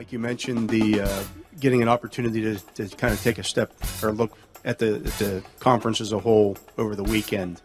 [0.00, 1.22] Mike, you mentioned the uh,
[1.58, 3.70] getting an opportunity to, to kind of take a step
[4.02, 4.34] or look
[4.64, 7.60] at the at the conference as a whole over the weekend.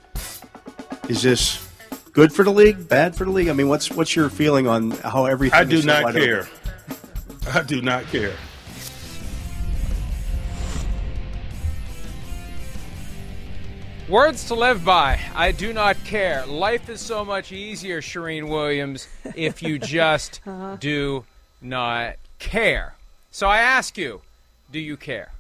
[1.08, 1.66] Is this
[2.12, 2.90] good for the league?
[2.90, 3.48] Bad for the league?
[3.48, 5.58] I mean, what's what's your feeling on how everything?
[5.58, 6.42] I do is so not care.
[6.42, 6.52] open?
[7.54, 8.34] I do not care.
[14.10, 15.22] Words to live by.
[15.34, 16.46] I do not care.
[16.46, 20.42] Life is so much easier, Charean Williams, if you just
[20.82, 21.24] do
[21.62, 22.96] not care.
[23.32, 24.22] So I ask you,
[24.72, 25.32] do you care?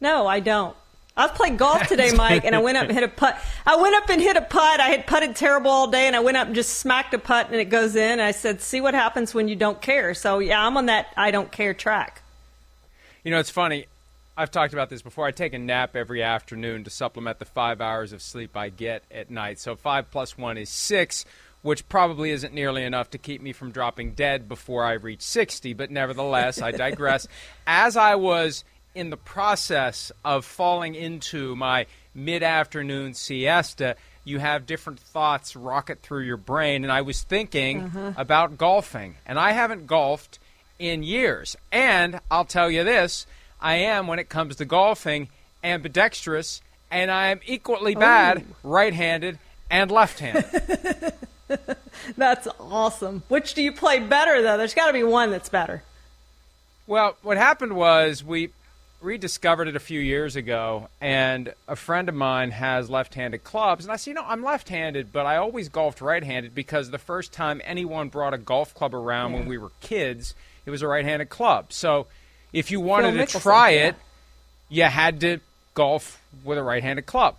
[0.00, 0.76] No, I don't.
[1.16, 3.38] I was playing golf today, Mike, and I went up and hit a putt.
[3.66, 4.80] I went up and hit a putt.
[4.80, 7.46] I had putted terrible all day, and I went up and just smacked a putt,
[7.46, 8.12] and it goes in.
[8.12, 11.08] And I said, "See what happens when you don't care." So yeah, I'm on that
[11.16, 12.22] I don't care track.
[13.24, 13.86] You know, it's funny.
[14.36, 15.26] I've talked about this before.
[15.26, 19.02] I take a nap every afternoon to supplement the five hours of sleep I get
[19.10, 19.58] at night.
[19.58, 21.26] So five plus one is six,
[21.62, 25.74] which probably isn't nearly enough to keep me from dropping dead before I reach 60.
[25.74, 27.26] But nevertheless, I digress.
[27.66, 28.64] As I was
[28.94, 36.00] in the process of falling into my mid afternoon siesta, you have different thoughts rocket
[36.02, 36.84] through your brain.
[36.84, 38.12] And I was thinking uh-huh.
[38.16, 39.16] about golfing.
[39.26, 40.38] And I haven't golfed
[40.78, 41.56] in years.
[41.70, 43.26] And I'll tell you this
[43.60, 45.28] I am, when it comes to golfing,
[45.62, 48.56] ambidextrous, and I am equally bad oh.
[48.68, 49.38] right handed
[49.70, 51.12] and left handed.
[52.16, 53.22] That's awesome.
[53.28, 54.56] Which do you play better though?
[54.56, 55.82] There's got to be one that's better.
[56.86, 58.50] well, what happened was we
[59.00, 63.84] rediscovered it a few years ago, and a friend of mine has left handed clubs.
[63.84, 66.90] And I said, you know, I'm left handed, but I always golfed right handed because
[66.90, 70.34] the first time anyone brought a golf club around when we were kids,
[70.66, 71.72] it was a right handed club.
[71.72, 72.06] So
[72.52, 73.86] if you wanted to Mickelson, try yeah.
[73.88, 73.96] it,
[74.68, 75.38] you had to
[75.74, 77.36] golf with a right handed club.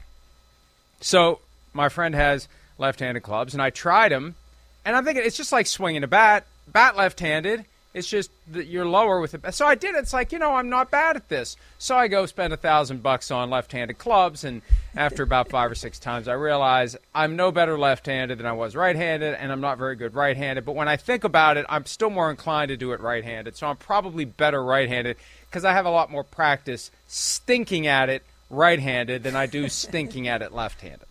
[0.99, 1.39] So
[1.73, 2.47] my friend has
[2.81, 4.35] left-handed clubs, and I tried them,
[4.83, 6.45] and I'm thinking it's just like swinging a bat.
[6.67, 7.65] Bat left-handed.
[7.93, 9.53] It's just that you're lower with it.
[9.53, 9.99] So I did it.
[9.99, 11.57] It's like you know I'm not bad at this.
[11.77, 14.61] So I go spend a thousand bucks on left-handed clubs, and
[14.95, 18.75] after about five or six times, I realize I'm no better left-handed than I was
[18.77, 20.65] right-handed, and I'm not very good right-handed.
[20.65, 23.57] But when I think about it, I'm still more inclined to do it right-handed.
[23.57, 25.17] So I'm probably better right-handed
[25.49, 30.29] because I have a lot more practice stinking at it right-handed than I do stinking
[30.29, 31.07] at it left-handed.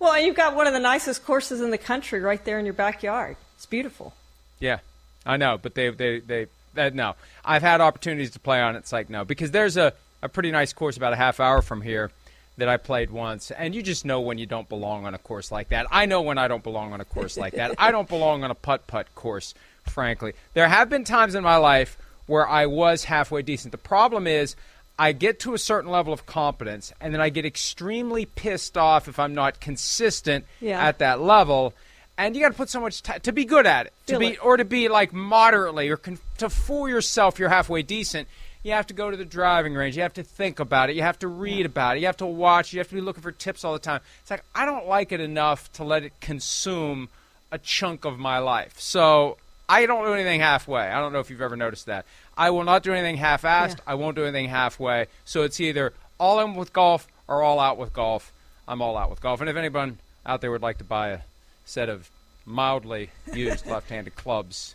[0.00, 2.74] Well, you've got one of the nicest courses in the country right there in your
[2.74, 3.36] backyard.
[3.54, 4.14] It's beautiful.
[4.58, 4.78] Yeah,
[5.26, 6.46] I know, but they they they
[6.76, 7.14] uh, no.
[7.44, 8.78] I've had opportunities to play on it.
[8.78, 11.82] It's like no, because there's a a pretty nice course about a half hour from
[11.82, 12.10] here
[12.56, 15.52] that I played once, and you just know when you don't belong on a course
[15.52, 15.86] like that.
[15.90, 17.74] I know when I don't belong on a course like that.
[17.78, 20.32] I don't belong on a putt putt course, frankly.
[20.54, 23.72] There have been times in my life where I was halfway decent.
[23.72, 24.56] The problem is.
[25.00, 29.08] I get to a certain level of competence, and then I get extremely pissed off
[29.08, 30.78] if I'm not consistent Yeah.
[30.86, 31.72] at that level.
[32.18, 34.26] And you got to put so much time to be good at it, to be
[34.34, 34.44] it.
[34.44, 38.28] or to be like moderately or con- to fool yourself you're halfway decent.
[38.62, 39.96] You have to go to the driving range.
[39.96, 40.96] You have to think about it.
[40.96, 42.00] You have to read about it.
[42.00, 42.74] You have to watch.
[42.74, 44.02] You have to be looking for tips all the time.
[44.20, 47.08] It's like I don't like it enough to let it consume
[47.50, 48.78] a chunk of my life.
[48.78, 49.38] So
[49.70, 50.82] I don't do anything halfway.
[50.82, 52.04] I don't know if you've ever noticed that.
[52.36, 53.76] I will not do anything half-assed.
[53.76, 53.84] Yeah.
[53.86, 55.06] I won't do anything halfway.
[55.24, 58.32] So it's either all in with golf or all out with golf.
[58.66, 59.40] I'm all out with golf.
[59.40, 61.20] And if anyone out there would like to buy a
[61.64, 62.10] set of
[62.44, 64.74] mildly used left-handed clubs,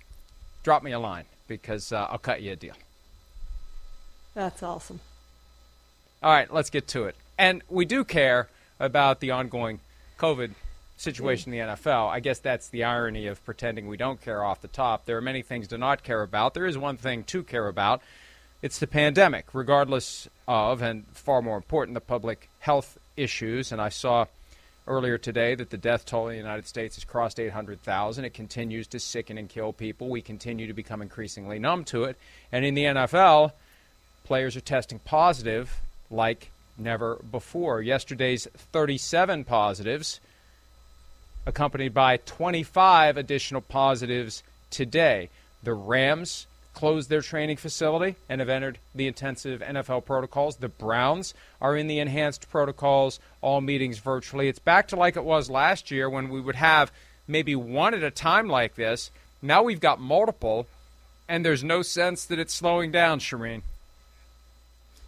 [0.63, 2.75] drop me a line because uh, I'll cut you a deal.
[4.33, 5.01] That's awesome.
[6.23, 7.17] All right, let's get to it.
[7.37, 8.47] And we do care
[8.79, 9.81] about the ongoing
[10.17, 10.51] COVID
[10.97, 12.09] situation in the NFL.
[12.09, 15.05] I guess that's the irony of pretending we don't care off the top.
[15.05, 16.53] There are many things to not care about.
[16.53, 18.01] There is one thing to care about.
[18.61, 23.71] It's the pandemic, regardless of, and far more important, the public health issues.
[23.71, 24.25] And I saw
[24.87, 28.25] earlier today that the death toll in the United States has crossed 800,000.
[28.25, 30.09] It continues to sicken and kill people.
[30.09, 32.17] We continue to become increasingly numb to it.
[32.51, 33.51] And in the NFL,
[34.23, 37.81] players are testing positive like never before.
[37.81, 40.19] Yesterday's 37 positives,
[41.45, 45.29] accompanied by 25 additional positives today.
[45.63, 50.57] The Rams closed their training facility and have entered the intensive NFL protocols.
[50.57, 54.47] The Browns are in the enhanced protocols, all meetings virtually.
[54.47, 56.91] It's back to like it was last year when we would have
[57.27, 59.09] maybe one at a time like this.
[59.41, 60.67] Now we've got multiple,
[61.27, 63.61] and there's no sense that it's slowing down, Charean.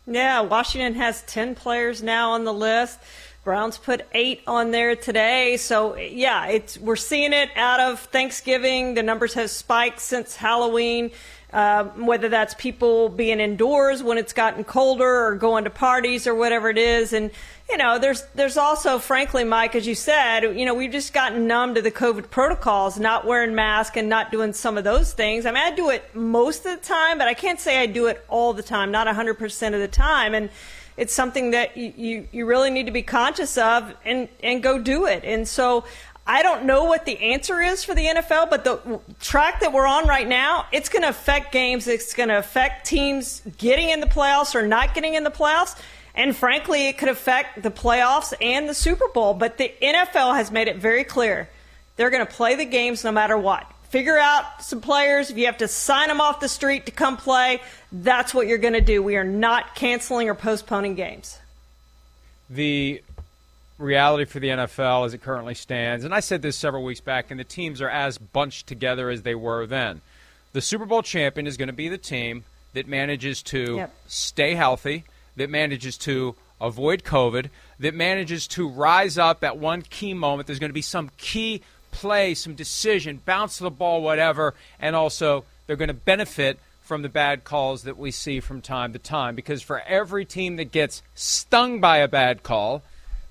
[0.08, 2.98] Yeah, Washington has 10 players now on the list.
[3.48, 5.56] Browns put eight on there today.
[5.56, 8.94] So yeah, it's we're seeing it out of Thanksgiving.
[8.94, 11.12] The numbers have spiked since Halloween.
[11.54, 16.36] Uh, whether that's people being indoors when it's gotten colder or going to parties or
[16.36, 17.32] whatever it is, and
[17.70, 21.48] you know, there's there's also, frankly, Mike, as you said, you know, we've just gotten
[21.48, 25.46] numb to the COVID protocols, not wearing masks and not doing some of those things.
[25.46, 28.08] I mean, I do it most of the time, but I can't say I do
[28.08, 30.50] it all the time, not 100% of the time, and
[30.98, 35.06] it's something that you, you, really need to be conscious of and, and go do
[35.06, 35.24] it.
[35.24, 35.86] And so
[36.26, 39.86] I don't know what the answer is for the NFL, but the track that we're
[39.86, 41.88] on right now, it's going to affect games.
[41.88, 45.80] It's going to affect teams getting in the playoffs or not getting in the playoffs.
[46.16, 49.36] And frankly, it could affect the playoffs and the Super Bowl.
[49.36, 51.48] But the NFL has made it very clear
[51.96, 55.30] they're going to play the games no matter what figure out some players.
[55.30, 57.62] If you have to sign them off the street to come play,
[57.92, 59.02] that's what you're going to do.
[59.02, 61.40] We are not canceling or postponing games.
[62.50, 63.02] The
[63.78, 67.32] reality for the NFL as it currently stands, and I said this several weeks back,
[67.32, 70.02] and the teams are as bunched together as they were then.
[70.54, 72.44] The Super Bowl champion is going to be the team
[72.74, 73.96] that manages to yep.
[74.08, 75.04] stay healthy,
[75.36, 77.50] that manages to avoid COVID,
[77.80, 80.48] that manages to rise up at one key moment.
[80.48, 81.62] There's going to be some key
[81.98, 87.10] play, some decision, bounce the ball, whatever, and also they're going to benefit from the
[87.10, 89.34] bad calls that we see from time to time.
[89.34, 92.84] Because for every team that gets stung by a bad call,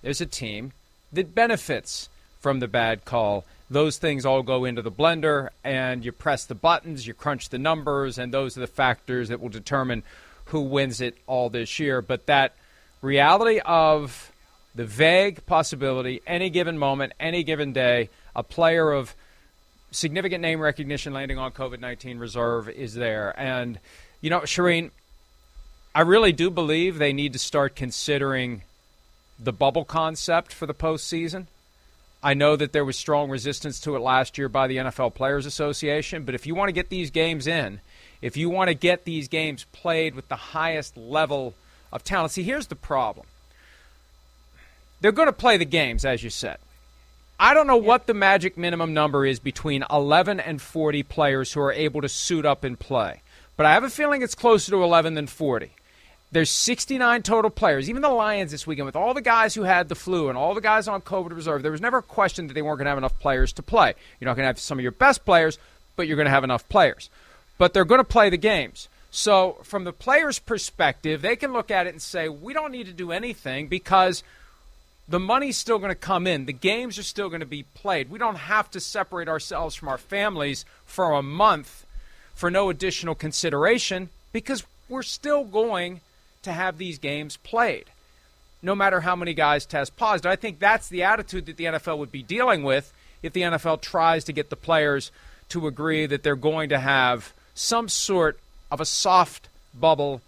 [0.02, 0.72] there's a team
[1.12, 2.08] that benefits
[2.40, 3.44] from the bad call.
[3.70, 7.58] Those things all go into the blender, and you press the buttons, you crunch the
[7.58, 10.02] numbers, and those are the factors that will determine
[10.46, 12.02] who wins it all this year.
[12.02, 12.52] But that
[13.00, 14.32] reality of
[14.74, 19.16] the vague possibility, any given moment, any given day, a player of
[19.90, 23.34] significant name recognition landing on COVID 19 reserve is there.
[23.36, 23.80] And,
[24.20, 24.90] you know, Charean,
[25.94, 28.62] I really do believe they need to start considering
[29.38, 31.46] the bubble concept for the postseason.
[32.22, 35.46] I know that there was strong resistance to it last year by the NFL Players
[35.46, 37.80] Association, but if you want to get these games in,
[38.20, 41.54] if you want to get these games played with the highest level
[41.92, 43.26] of talent, see, here's the problem.
[45.00, 46.58] They're going to play the games, as you said.
[47.38, 51.60] I don't know what the magic minimum number is between 11 and 40 players who
[51.60, 53.20] are able to suit up and play.
[53.56, 55.70] But I have a feeling it's closer to 11 than 40.
[56.32, 57.88] There's 69 total players.
[57.88, 60.54] Even the Lions this weekend, with all the guys who had the flu and all
[60.54, 62.90] the guys on COVID reserve, there was never a question that they weren't going to
[62.90, 63.94] have enough players to play.
[64.18, 65.58] You're not going to have some of your best players,
[65.94, 67.10] but you're going to have enough players.
[67.58, 68.88] But they're going to play the games.
[69.10, 72.86] So, from the players' perspective, they can look at it and say, we don't need
[72.86, 74.22] to do anything because–
[75.08, 76.46] the money's still going to come in.
[76.46, 78.10] The games are still going to be played.
[78.10, 81.86] We don't have to separate ourselves from our families for a month
[82.34, 86.00] for no additional consideration because we're still going
[86.42, 87.86] to have these games played,
[88.62, 90.30] no matter how many guys test positive.
[90.30, 92.92] I think that's the attitude that the NFL would be dealing with
[93.22, 95.10] if the NFL tries to get the players
[95.48, 98.38] to agree that they're going to have some sort
[98.70, 99.48] of a soft
[99.78, 100.20] bubble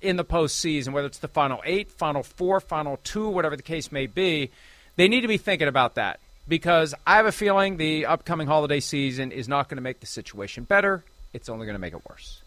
[0.00, 3.92] in the postseason, whether it's the final eight, final four, final two, whatever the case
[3.92, 4.50] may be,
[4.96, 8.80] they need to be thinking about that because I have a feeling the upcoming holiday
[8.80, 11.04] season is not going to make the situation better.
[11.32, 12.42] It's only going to make it worse.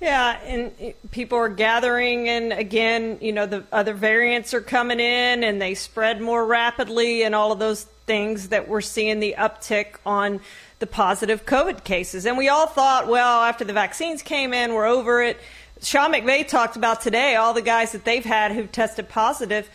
[0.00, 0.72] Yeah, and
[1.12, 5.74] people are gathering, and again, you know, the other variants are coming in and they
[5.74, 10.40] spread more rapidly, and all of those things that we're seeing the uptick on
[10.80, 12.26] the positive COVID cases.
[12.26, 15.38] And we all thought, well, after the vaccines came in, we're over it.
[15.82, 19.68] Sean McVay talked about today all the guys that they've had who've tested positive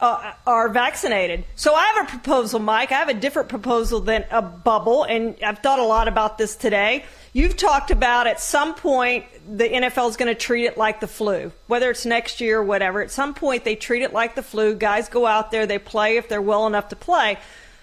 [0.00, 1.44] uh, are vaccinated.
[1.56, 2.92] So I have a proposal, Mike.
[2.92, 6.54] I have a different proposal than a bubble, and I've thought a lot about this
[6.54, 7.04] today.
[7.32, 11.08] You've talked about at some point the NFL is going to treat it like the
[11.08, 13.00] flu, whether it's next year or whatever.
[13.02, 14.74] At some point, they treat it like the flu.
[14.74, 17.38] Guys go out there, they play if they're well enough to play.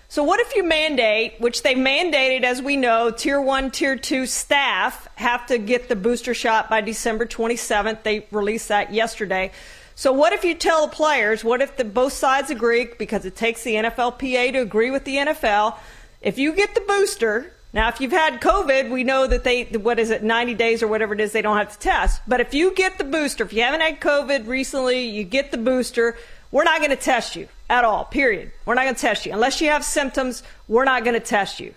[0.07, 4.25] So, what if you mandate, which they mandated, as we know, tier one, tier two
[4.25, 8.03] staff have to get the booster shot by December 27th?
[8.03, 9.51] They released that yesterday.
[9.95, 13.35] So, what if you tell the players, what if the, both sides agree, because it
[13.35, 15.75] takes the NFLPA to agree with the NFL,
[16.21, 19.99] if you get the booster, now, if you've had COVID, we know that they, what
[19.99, 22.21] is it, 90 days or whatever it is, they don't have to test.
[22.25, 25.57] But if you get the booster, if you haven't had COVID recently, you get the
[25.57, 26.15] booster,
[26.55, 28.49] we're not going to test you at all, period.
[28.65, 29.33] We're not going to test you.
[29.33, 31.73] Unless you have symptoms, we're not going to test you.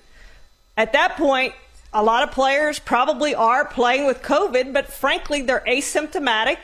[0.76, 1.52] At that point,
[1.92, 6.58] a lot of players probably are playing with COVID, but frankly, they're asymptomatic.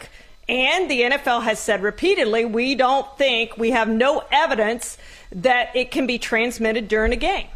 [0.49, 4.97] And the NFL has said repeatedly, we don't think, we have no evidence
[5.33, 7.49] that it can be transmitted during a game.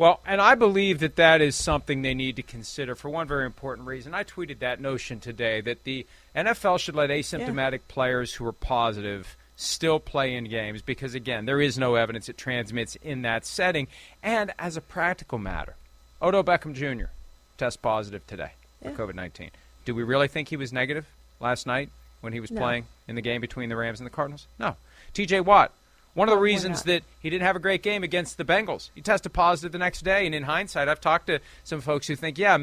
[0.00, 3.44] Well, and I believe that that is something they need to consider for one very
[3.44, 4.14] important reason.
[4.14, 7.78] I tweeted that notion today that the NFL should let asymptomatic yeah.
[7.86, 12.38] players who are positive still play in games because, again, there is no evidence it
[12.38, 13.88] transmits in that setting.
[14.22, 15.74] And as a practical matter,
[16.22, 17.10] Odell Beckham Jr.
[17.58, 18.92] test positive today yeah.
[18.92, 19.50] for COVID 19.
[19.84, 21.04] Do we really think he was negative
[21.40, 21.90] last night
[22.22, 22.58] when he was no.
[22.58, 24.46] playing in the game between the Rams and the Cardinals?
[24.58, 24.76] No.
[25.12, 25.74] TJ Watt
[26.14, 29.00] one of the reasons that he didn't have a great game against the Bengals, he
[29.00, 30.26] tested positive the next day.
[30.26, 32.58] And in hindsight, I've talked to some folks who think, yeah,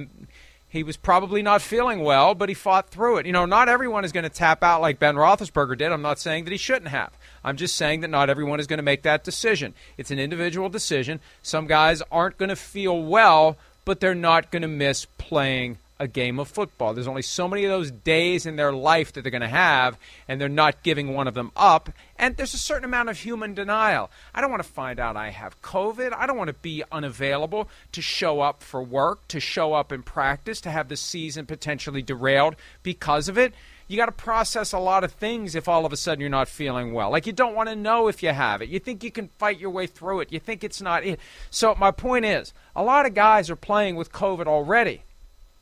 [0.69, 3.25] he was probably not feeling well, but he fought through it.
[3.25, 5.91] You know, not everyone is going to tap out like Ben Roethlisberger did.
[5.91, 7.13] I'm not saying that he shouldn't have.
[7.43, 9.73] I'm just saying that not everyone is going to make that decision.
[9.97, 11.21] It's an individual decision.
[11.41, 16.07] Some guys aren't going to feel well, but they're not going to miss playing a
[16.07, 16.93] game of football.
[16.93, 19.97] There's only so many of those days in their life that they're going to have,
[20.27, 21.89] and they're not giving one of them up.
[22.17, 24.11] And there's a certain amount of human denial.
[24.33, 26.13] I don't want to find out I have COVID.
[26.13, 30.03] I don't want to be unavailable to show up for work, to show up in
[30.03, 33.53] practice, to have the season potentially derailed because of it.
[33.87, 36.49] You got to process a lot of things if all of a sudden you're not
[36.49, 37.09] feeling well.
[37.09, 38.67] Like you don't want to know if you have it.
[38.67, 40.33] You think you can fight your way through it.
[40.33, 41.21] You think it's not it.
[41.49, 45.03] So my point is, a lot of guys are playing with COVID already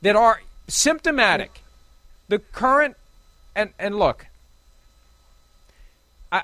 [0.06, 1.62] that are symptomatic.
[2.28, 2.96] The current
[3.56, 4.26] and and look,
[6.30, 6.42] I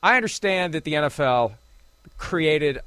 [0.00, 1.54] I understand that the NFL
[2.18, 2.78] created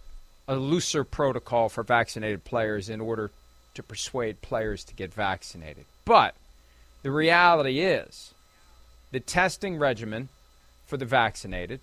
[0.47, 3.31] a looser protocol for vaccinated players in order
[3.73, 5.83] to persuade players to get vaccinated.
[6.05, 6.33] But
[7.03, 8.33] the reality is
[9.11, 10.29] the testing regimen
[10.87, 11.81] for the vaccinated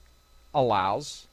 [0.54, 1.26] allows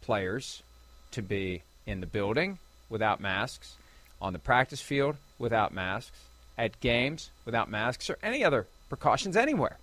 [0.00, 0.62] players
[1.10, 3.74] to be in the building without masks
[4.20, 6.16] on the practice field without masks,
[6.56, 9.78] at games without masks, or any other precautions anywhere.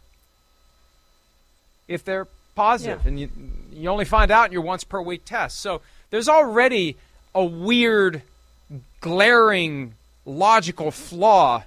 [1.88, 3.08] If they're positive, yeah.
[3.08, 3.30] and you,
[3.72, 5.60] you only find out in your once per week test.
[5.60, 6.98] So there's already
[7.36, 8.22] a weird,
[9.00, 9.96] glaring,
[10.26, 11.64] logical flaw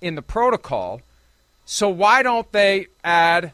[0.00, 1.00] in the protocol.
[1.64, 3.52] So why don't they add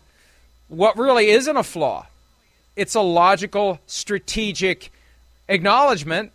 [0.68, 2.06] what really isn't a flaw?
[2.76, 4.92] It's a logical, strategic
[5.48, 6.32] acknowledgement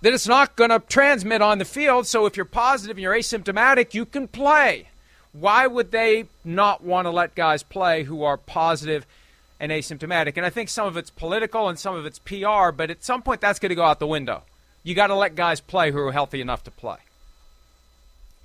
[0.00, 2.06] that it's not going to transmit on the field.
[2.06, 4.88] So if you're positive and you're asymptomatic, you can play.
[5.32, 9.06] Why would they not want to let guys play who are positive
[9.60, 10.36] and asymptomatic?
[10.36, 13.22] And I think some of it's political and some of it's PR, but at some
[13.22, 14.42] point that's going to go out the window.
[14.82, 16.98] You got to let guys play who are healthy enough to play.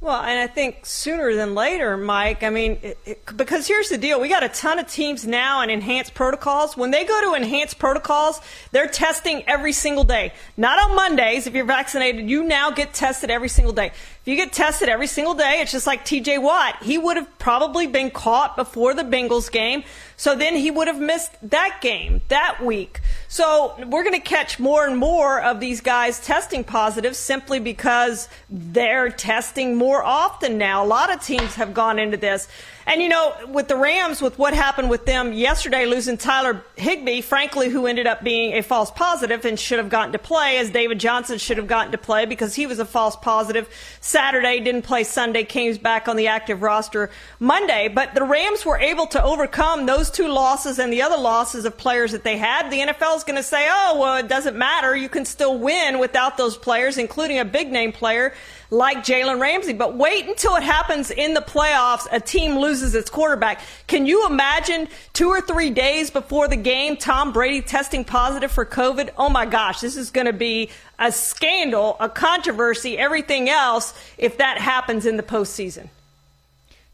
[0.04, 2.44] Well, and I think sooner than later, Mike.
[2.44, 5.62] I mean, it, it, because here's the deal: we got a ton of teams now
[5.62, 6.76] in enhanced protocols.
[6.76, 8.42] When they go to enhanced protocols,
[8.74, 10.34] they're testing every single day.
[10.58, 11.48] Not on Mondays.
[11.48, 13.94] If you're vaccinated, you now get tested every single day.
[14.24, 16.38] If you get tested every single day, it's just like T.J.
[16.38, 16.82] Watt.
[16.82, 19.84] He would have probably been caught before the Bengals game.
[20.16, 23.02] So then he would have missed that game that week.
[23.28, 28.30] So we're going to catch more and more of these guys testing positive simply because
[28.50, 30.86] they're testing more often now.
[30.86, 32.48] A lot of teams have gone into this.
[32.86, 37.22] And you know, with the Rams, with what happened with them yesterday, losing Tyler Higbee,
[37.22, 40.70] frankly, who ended up being a false positive and should have gotten to play, as
[40.70, 43.70] David Johnson should have gotten to play because he was a false positive.
[44.02, 47.10] Saturday didn't play Sunday, came back on the active roster
[47.40, 47.88] Monday.
[47.88, 51.78] But the Rams were able to overcome those two losses and the other losses of
[51.78, 52.70] players that they had.
[52.70, 54.96] The NFL is going to say, "Oh, well, it doesn't matter.
[54.96, 58.34] You can still win without those players, including a big name player."
[58.70, 59.74] Like Jalen Ramsey.
[59.74, 62.08] But wait until it happens in the playoffs.
[62.12, 63.62] A team loses its quarterback.
[63.88, 68.66] Can you imagine two or three days before the game, Tom Brady testing positive for
[68.66, 69.10] COVID?
[69.18, 74.38] Oh my gosh, this is going to be a scandal, a controversy, everything else if
[74.38, 75.90] that happens in the postseason.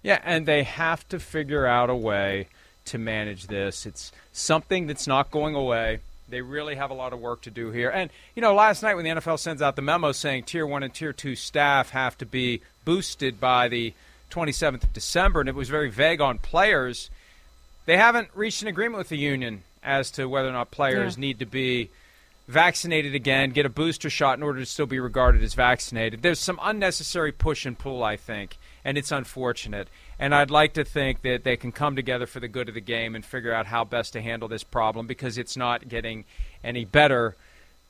[0.01, 2.47] Yeah, and they have to figure out a way
[2.85, 3.85] to manage this.
[3.85, 5.99] It's something that's not going away.
[6.29, 7.89] They really have a lot of work to do here.
[7.89, 10.83] And, you know, last night when the NFL sends out the memo saying Tier 1
[10.83, 13.93] and Tier 2 staff have to be boosted by the
[14.29, 17.09] 27th of December, and it was very vague on players,
[17.85, 21.21] they haven't reached an agreement with the union as to whether or not players yeah.
[21.21, 21.89] need to be
[22.47, 26.21] vaccinated again, get a booster shot in order to still be regarded as vaccinated.
[26.21, 29.87] There's some unnecessary push and pull, I think, and it's unfortunate.
[30.19, 32.81] And I'd like to think that they can come together for the good of the
[32.81, 36.25] game and figure out how best to handle this problem because it's not getting
[36.61, 37.37] any better.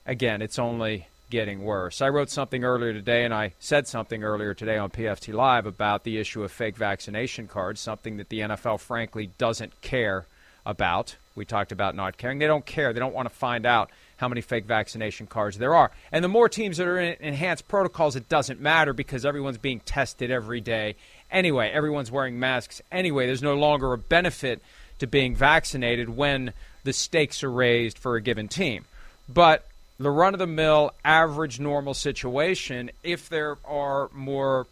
[0.06, 2.00] Again, it's only getting worse.
[2.00, 6.04] I wrote something earlier today, and I said something earlier today on PFT Live about
[6.04, 10.26] the issue of fake vaccination cards, something that the NFL, frankly, doesn't care
[10.64, 11.16] about.
[11.34, 12.38] We talked about not caring.
[12.38, 12.92] They don't care.
[12.92, 15.90] They don't want to find out how many fake vaccination cards there are.
[16.12, 19.80] And the more teams that are in enhanced protocols, it doesn't matter because everyone's being
[19.80, 20.96] tested every day
[21.30, 21.70] anyway.
[21.70, 23.26] Everyone's wearing masks anyway.
[23.26, 24.62] There's no longer a benefit
[24.98, 26.52] to being vaccinated when
[26.84, 28.84] the stakes are raised for a given team.
[29.28, 29.66] But
[29.98, 34.66] the run of the mill, average, normal situation, if there are more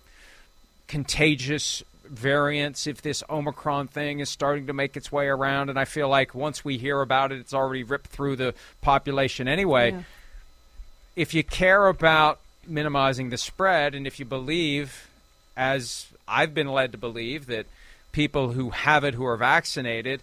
[0.86, 5.84] contagious variants, if this Omicron thing is starting to make its way around, and I
[5.84, 9.92] feel like once we hear about it, it's already ripped through the population anyway.
[9.92, 10.02] Yeah.
[11.14, 15.08] If you care about minimizing the spread, and if you believe,
[15.58, 17.66] as I've been led to believe, that
[18.12, 20.22] people who have it who are vaccinated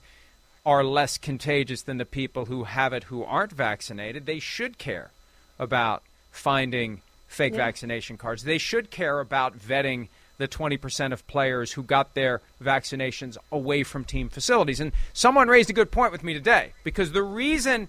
[0.65, 5.11] are less contagious than the people who have it who aren't vaccinated, they should care
[5.59, 6.01] about
[6.31, 7.65] finding fake Yeah.
[7.65, 8.43] vaccination cards.
[8.43, 14.03] They should care about vetting the 20% of players who got their vaccinations away from
[14.03, 14.79] team facilities.
[14.79, 17.87] And someone raised a good point with me today because the reason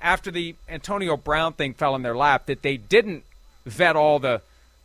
[0.00, 3.24] after the Antonio Brown thing fell in their lap that they didn't
[3.66, 4.40] vet all the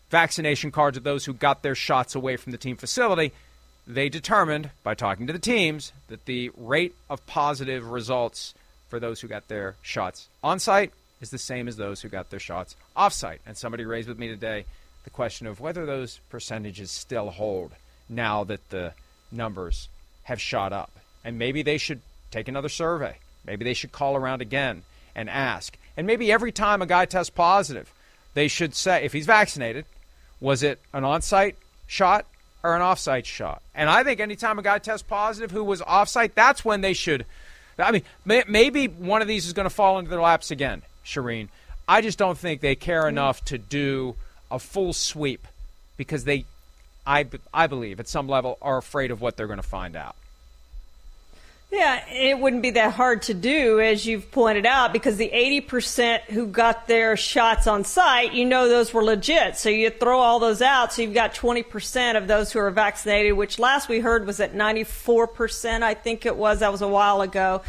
[0.10, 3.32] vaccination cards of those who got their shots away from the team facility,
[3.88, 8.54] they determined by talking to the teams that the rate of positive results
[8.90, 12.30] for those who got their shots on site is the same as those who got
[12.30, 13.42] their shots off site.
[13.46, 14.66] And somebody raised with me today
[15.04, 17.72] the question of whether those percentages still hold
[18.10, 18.94] now that the
[19.32, 19.90] numbers
[20.24, 20.92] have shot up.
[21.24, 23.18] And maybe they should take another survey.
[23.46, 24.84] Maybe they should call around again
[25.16, 25.78] and ask.
[25.98, 27.92] And maybe every time a guy tests positive,
[28.34, 29.86] they should say, if he's vaccinated,
[30.40, 31.56] was it an on site
[31.88, 32.26] shot
[32.64, 33.62] or an off site shot?
[33.74, 36.94] And I think anytime a guy tests positive who was off site, that's when they
[36.94, 37.26] should.
[37.78, 40.82] I mean, may, maybe one of these is going to fall into their laps again,
[41.06, 41.50] Charean.
[41.88, 44.16] I just don't think they care enough to do
[44.50, 45.46] a full sweep
[45.98, 46.46] because they,
[47.06, 50.16] I, I believe, at some level, are afraid of what they're going to find out.
[51.72, 56.22] Yeah, it wouldn't be that hard to do, as you've pointed out, because the 80%
[56.22, 59.58] who got their shots on site, you know those were legit.
[59.58, 63.34] So you throw all those out, so you've got 20% of those who are vaccinated,
[63.34, 66.60] which last we heard was at 94%, I think it was.
[66.60, 67.62] That was a while ago.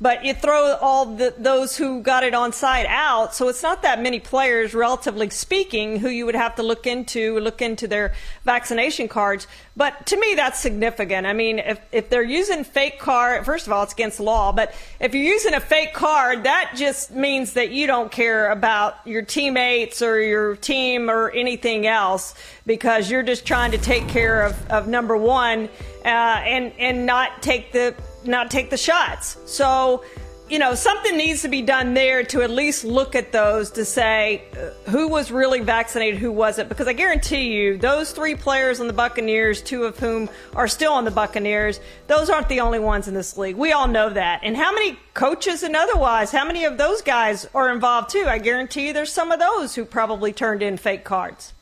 [0.00, 3.82] But you throw all the, those who got it on site out, so it's not
[3.82, 8.14] that many players, relatively speaking, who you would have to look into, look into their
[8.44, 9.46] vaccination cards.
[9.76, 11.26] But to me, that's significant.
[11.26, 14.74] I mean, if, if they're using fake card, first of all, it's against law, but
[15.00, 19.22] if you're using a fake card, that just means that you don't care about your
[19.22, 22.34] teammates or your team or anything else
[22.66, 25.68] because you're just trying to take care of, of number one
[26.04, 29.36] uh, and, and not take the not take the shots.
[29.46, 30.04] So,
[30.48, 33.84] you know, something needs to be done there to at least look at those to
[33.84, 36.68] say uh, who was really vaccinated, who wasn't.
[36.68, 40.92] Because I guarantee you, those three players on the Buccaneers, two of whom are still
[40.92, 43.56] on the Buccaneers, those aren't the only ones in this league.
[43.56, 44.40] We all know that.
[44.42, 48.26] And how many coaches and otherwise, how many of those guys are involved too?
[48.26, 51.54] I guarantee you there's some of those who probably turned in fake cards.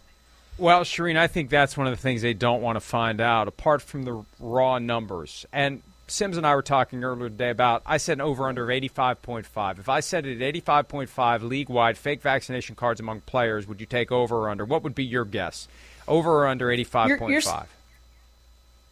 [0.59, 3.49] Well, Charean, I think that's one of the things they don't want to find out,
[3.49, 5.47] apart from the raw numbers.
[5.53, 8.69] And Simms and I were talking earlier today about I said an over under of
[8.69, 9.79] 85.5.
[9.79, 13.87] If I said it at 85.5 league wide fake vaccination cards among players, would you
[13.87, 14.65] take over or under?
[14.67, 15.69] What would be your guess?
[16.07, 17.09] Over or under 85.5?
[17.09, 17.67] You're- you're s-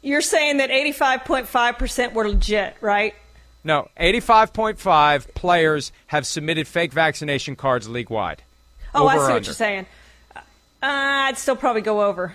[0.02, 3.14] You're saying that 85.5% were legit, right?
[3.62, 8.42] no, 85.5 players have submitted fake vaccination cards league wide.
[8.94, 9.46] Oh, I Over or see what under?
[9.48, 9.87] you're saying.
[10.35, 10.40] Uh,
[10.83, 12.35] I'd still probably go over.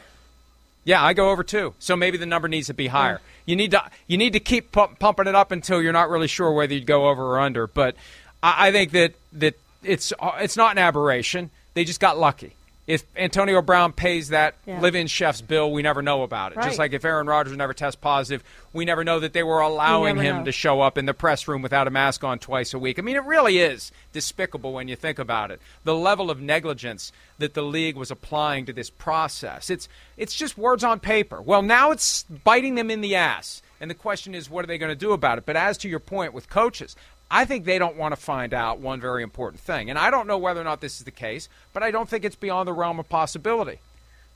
[0.85, 1.73] Yeah, I go over too.
[1.79, 3.19] So maybe the number needs to be higher.
[3.45, 6.27] You need to you need to keep pu- pumping it up until you're not really
[6.27, 7.67] sure whether you'd go over or under.
[7.67, 7.95] But
[8.41, 11.49] I, I think that that it's it's not an aberration.
[11.73, 12.53] They just got lucky.
[12.87, 14.79] If Antonio Brown pays that Yeah.
[14.79, 16.61] live-in chef's bill, we never know about it.
[16.61, 18.43] Just like if Aaron Rodgers never tests positive,
[18.73, 20.45] we never know that they were allowing him know.
[20.45, 22.99] to show up in the press room without a mask on twice a week.
[22.99, 25.59] I mean, it really is despicable when you think about it.
[25.83, 29.71] The level of negligence that the league was applying to this process.
[29.71, 31.41] It's it's just words on paper.
[31.41, 33.63] Well, now it's biting them in the ass.
[33.81, 35.45] And the question is what are they going to do about it?
[35.45, 36.95] But as to your point with coaches,
[37.29, 39.89] I think they don't want to find out one very important thing.
[39.89, 42.23] And I don't know whether or not this is the case, but I don't think
[42.23, 43.79] it's beyond the realm of possibility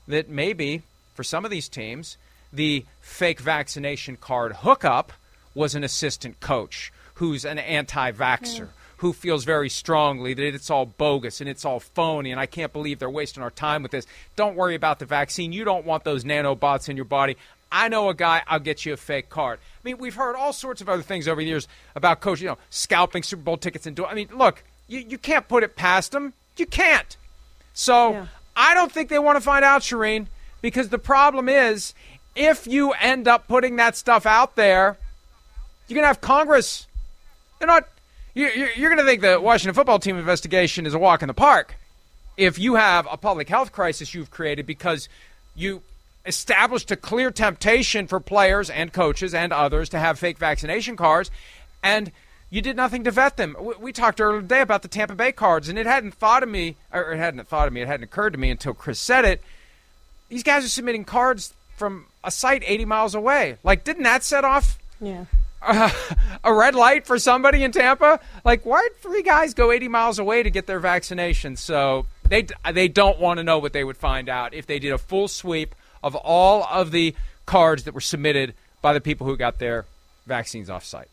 [0.08, 0.82] that maybe
[1.14, 2.16] for some of these teams,
[2.52, 5.12] the fake vaccination card hookup
[5.54, 8.68] was an assistant coach who's an anti vaxxer.
[8.98, 12.70] Who feels very strongly that it's all bogus and it's all phony, and I can't
[12.70, 14.06] believe they're wasting our time with this.
[14.36, 15.54] Don't worry about the vaccine.
[15.54, 17.38] You don't want those nanobots in your body.
[17.72, 19.58] I know a guy, I'll get you a fake card.
[19.62, 22.48] I mean, we've heard all sorts of other things over the years about coaches, you
[22.48, 24.08] know, scalping Super Bowl tickets and doing.
[24.10, 26.32] I mean, look, you, you can't put it past them.
[26.56, 27.16] You can't.
[27.72, 28.26] So Yeah.
[28.56, 30.26] I don't think they want to find out, Charean,
[30.60, 31.94] because the problem is
[32.34, 34.98] if you end up putting that stuff out there,
[35.88, 36.86] you're going to have Congress.
[37.58, 37.88] They're not.
[38.34, 41.28] You're, you're, you're going to think the Washington football team investigation is a walk in
[41.28, 41.76] the park
[42.36, 45.08] if you have a public health crisis you've created because
[45.54, 45.82] you
[46.26, 51.30] established a clear temptation for players and coaches and others to have fake vaccination cards
[51.82, 52.12] and
[52.50, 53.56] you did nothing to vet them.
[53.58, 56.48] We, we, talked earlier today about the Tampa Bay cards, and it hadn't thought of
[56.48, 59.24] me, or it hadn't thought of me, it hadn't occurred to me until Chris said
[59.24, 59.40] it.
[60.28, 63.56] These guys are submitting cards from a site 80 miles away.
[63.62, 64.78] Like, didn't that set off?
[65.00, 65.26] Yeah.
[65.62, 65.90] Uh,
[66.44, 68.20] a red light for somebody in Tampa?
[68.44, 71.56] Like, why'd three guys go 80 miles away to get their vaccination?
[71.56, 74.92] So they they don't want to know what they would find out if they did
[74.92, 77.14] a full sweep of all of the
[77.46, 79.84] cards that were submitted by the people who got their
[80.26, 81.08] vaccines off site.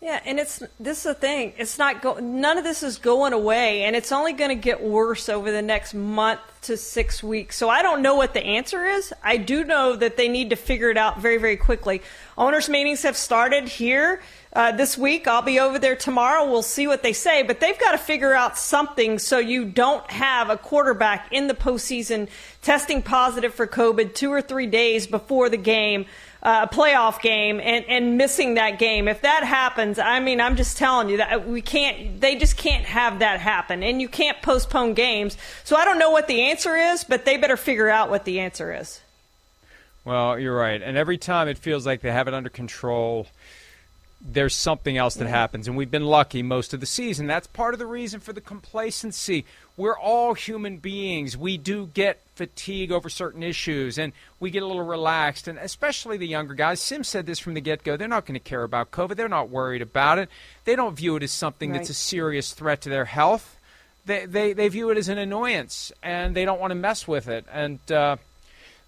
[0.00, 1.54] Yeah, and it's this is the thing.
[1.56, 4.82] It's not go, none of this is going away, and it's only going to get
[4.82, 7.56] worse over the next month to six weeks.
[7.56, 9.14] So I don't know what the answer is.
[9.24, 12.02] I do know that they need to figure it out very, very quickly.
[12.36, 14.20] Owners' meetings have started here
[14.56, 15.28] uh, this week.
[15.28, 16.50] I'll be over there tomorrow.
[16.50, 20.10] We'll see what they say, but they've got to figure out something so you don't
[20.10, 22.28] have a quarterback in the postseason
[22.62, 26.06] testing positive for COVID two or three days before the game
[26.42, 29.08] uh, a playoff game and, and missing that game.
[29.08, 32.84] If that happens, I mean, I'm just telling you that we can't, they just can't
[32.84, 33.82] have that happen.
[33.82, 35.36] And you can't postpone games.
[35.64, 38.40] So I don't know what the answer is, but they better figure out what the
[38.40, 39.00] answer is.
[40.04, 40.80] Well, you're right.
[40.80, 43.26] And every time it feels like they have it under control,
[44.20, 45.68] there's something else that happens.
[45.68, 47.26] And we've been lucky most of the season.
[47.26, 49.44] That's part of the reason for the complacency.
[49.76, 51.36] We're all human beings.
[51.36, 55.48] We do get fatigue over certain issues and we get a little relaxed.
[55.48, 56.80] And especially the younger guys.
[56.80, 57.96] Sim said this from the get go.
[57.96, 59.16] They're not going to care about COVID.
[59.16, 60.30] They're not worried about it.
[60.64, 61.78] They don't view it as something right.
[61.78, 63.58] that's a serious threat to their health.
[64.06, 67.28] They, they, they view it as an annoyance and they don't want to mess with
[67.28, 67.44] it.
[67.52, 68.16] And uh,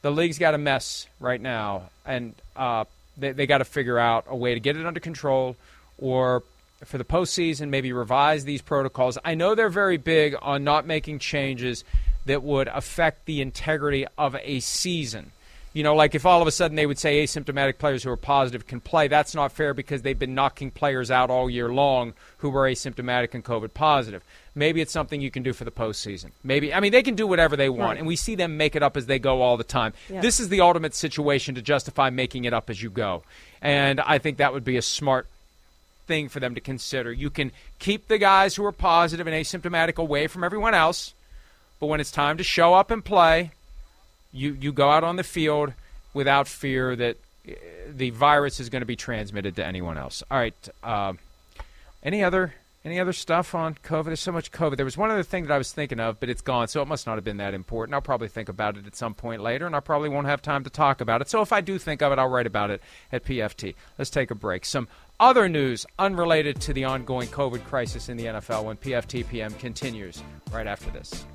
[0.00, 1.90] the league's got a mess right now.
[2.06, 2.84] And uh,
[3.18, 5.56] they, they got to figure out a way to get it under control
[5.98, 6.42] or
[6.84, 9.18] for the postseason, maybe revise these protocols.
[9.24, 11.84] I know they're very big on not making changes
[12.26, 15.32] that would affect the integrity of a season.
[15.72, 18.16] You know, like if all of a sudden they would say asymptomatic players who are
[18.16, 22.14] positive can play, that's not fair because they've been knocking players out all year long
[22.38, 24.22] who were asymptomatic and COVID positive.
[24.58, 26.32] Maybe it's something you can do for the postseason.
[26.42, 27.98] Maybe, I mean, they can do whatever they want, right.
[27.98, 29.92] and we see them make it up as they go all the time.
[30.10, 30.20] Yeah.
[30.20, 33.22] This is the ultimate situation to justify making it up as you go.
[33.62, 35.28] And I think that would be a smart
[36.06, 37.12] thing for them to consider.
[37.12, 41.14] You can keep the guys who are positive and asymptomatic away from everyone else,
[41.78, 43.52] but when it's time to show up and play,
[44.32, 45.72] you, you go out on the field
[46.14, 47.16] without fear that
[47.48, 47.52] uh,
[47.88, 50.24] the virus is going to be transmitted to anyone else.
[50.30, 50.68] All right.
[50.82, 51.12] Uh,
[52.02, 52.54] any other
[52.88, 54.06] any other stuff on COVID?
[54.06, 54.76] There's so much COVID.
[54.76, 56.88] There was one other thing that I was thinking of, but it's gone, so it
[56.88, 57.94] must not have been that important.
[57.94, 60.64] I'll probably think about it at some point later, and I probably won't have time
[60.64, 61.28] to talk about it.
[61.28, 62.80] So if I do think of it, I'll write about it
[63.12, 63.74] at PFT.
[63.98, 64.64] Let's take a break.
[64.64, 64.88] Some
[65.20, 70.22] other news unrelated to the ongoing COVID crisis in the NFL when PFT PM continues
[70.50, 71.26] right after this.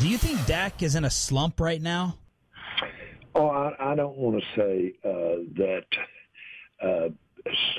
[0.00, 2.16] Do you think Dak is in a slump right now?
[3.36, 5.84] Oh, I, I don't want to say uh, that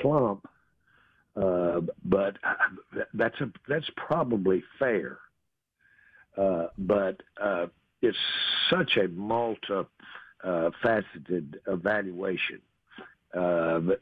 [0.00, 0.46] slump,
[1.36, 2.36] uh, but
[3.14, 5.18] that's a that's probably fair.
[6.36, 7.66] Uh, but uh,
[8.00, 8.16] it's
[8.70, 9.86] such a multi
[10.44, 12.60] uh, faceted evaluation.
[13.36, 14.00] Uh, but,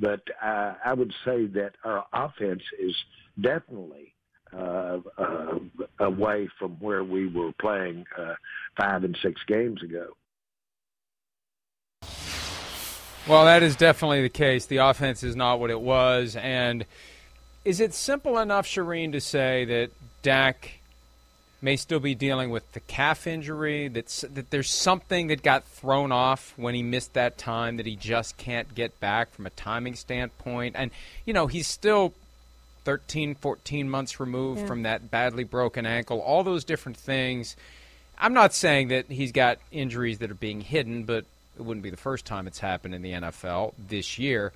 [0.00, 2.94] but I, I would say that our offense is
[3.40, 4.14] definitely
[4.52, 5.58] uh, uh,
[6.00, 8.34] away from where we were playing uh,
[8.76, 10.16] five and six games ago.
[13.26, 14.66] Well, that is definitely the case.
[14.66, 16.36] The offense is not what it was.
[16.36, 16.84] And
[17.64, 19.90] is it simple enough, Charean, to say that
[20.22, 20.72] Dak
[21.62, 26.12] may still be dealing with the calf injury, that's, that there's something that got thrown
[26.12, 29.94] off when he missed that time that he just can't get back from a timing
[29.94, 30.76] standpoint?
[30.78, 30.90] And,
[31.24, 32.12] you know, he's still
[32.84, 34.66] 13, 14 months removed yeah.
[34.66, 37.56] from that badly broken ankle, all those different things.
[38.18, 41.24] I'm not saying that he's got injuries that are being hidden, but
[41.56, 44.52] it wouldn't be the first time it's happened in the NFL this year.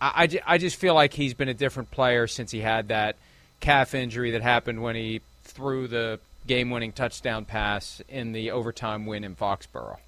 [0.00, 3.16] I, I, I just feel like he's been a different player since he had that
[3.60, 9.06] calf injury that happened when he threw the game winning touchdown pass in the overtime
[9.06, 9.98] win in Foxborough.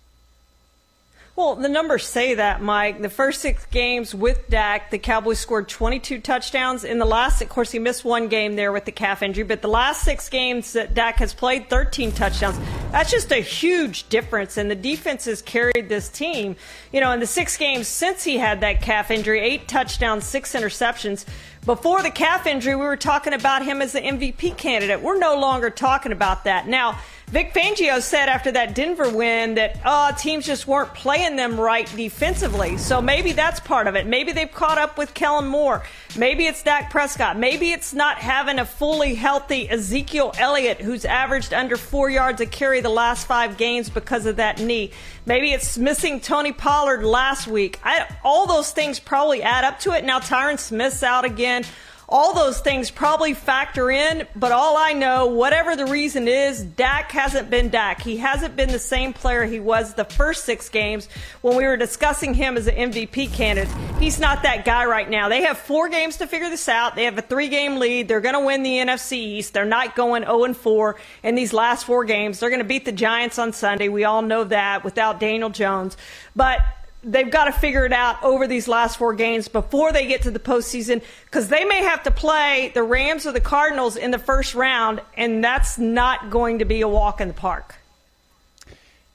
[1.36, 3.02] Well, the numbers say that, Mike.
[3.02, 6.84] The first six games with Dak, the Cowboys scored 22 touchdowns.
[6.84, 9.60] In the last, of course, he missed one game there with the calf injury, but
[9.60, 12.56] the last six games that Dak has played, 13 touchdowns.
[12.92, 14.56] That's just a huge difference.
[14.56, 16.54] And the defense has carried this team.
[16.92, 20.54] You know, in the six games since he had that calf injury, eight touchdowns, six
[20.54, 21.24] interceptions.
[21.64, 25.02] Before the calf injury, we were talking about him as the MVP candidate.
[25.02, 26.68] We're no longer talking about that.
[26.68, 31.58] Now, Vic Fangio said after that Denver win that uh, teams just weren't playing them
[31.58, 32.76] right defensively.
[32.76, 34.06] So maybe that's part of it.
[34.06, 35.82] Maybe they've caught up with Kellen Moore.
[36.16, 37.38] Maybe it's Dak Prescott.
[37.38, 42.46] Maybe it's not having a fully healthy Ezekiel Elliott who's averaged under four yards a
[42.46, 44.92] carry the last five games because of that knee.
[45.26, 47.80] Maybe it's missing Tony Pollard last week.
[47.82, 50.04] I, all those things probably add up to it.
[50.04, 51.64] Now Tyron Smith's out again
[52.08, 57.10] all those things probably factor in, but all I know, whatever the reason is, Dak
[57.12, 58.02] hasn't been Dak.
[58.02, 61.08] He hasn't been the same player he was the first six games
[61.40, 63.72] when we were discussing him as an MVP candidate.
[63.98, 65.28] He's not that guy right now.
[65.28, 66.94] They have four games to figure this out.
[66.94, 68.08] They have a three game lead.
[68.08, 69.54] They're going to win the NFC East.
[69.54, 72.40] They're not going 0 and 4 in these last four games.
[72.40, 73.88] They're going to beat the Giants on Sunday.
[73.88, 75.96] We all know that without Daniel Jones.
[76.36, 76.60] But
[77.04, 80.30] they've got to figure it out over these last four games before they get to
[80.30, 84.18] the postseason because they may have to play the Rams or the Cardinals in the
[84.18, 87.76] first round, and that's not going to be a walk in the park.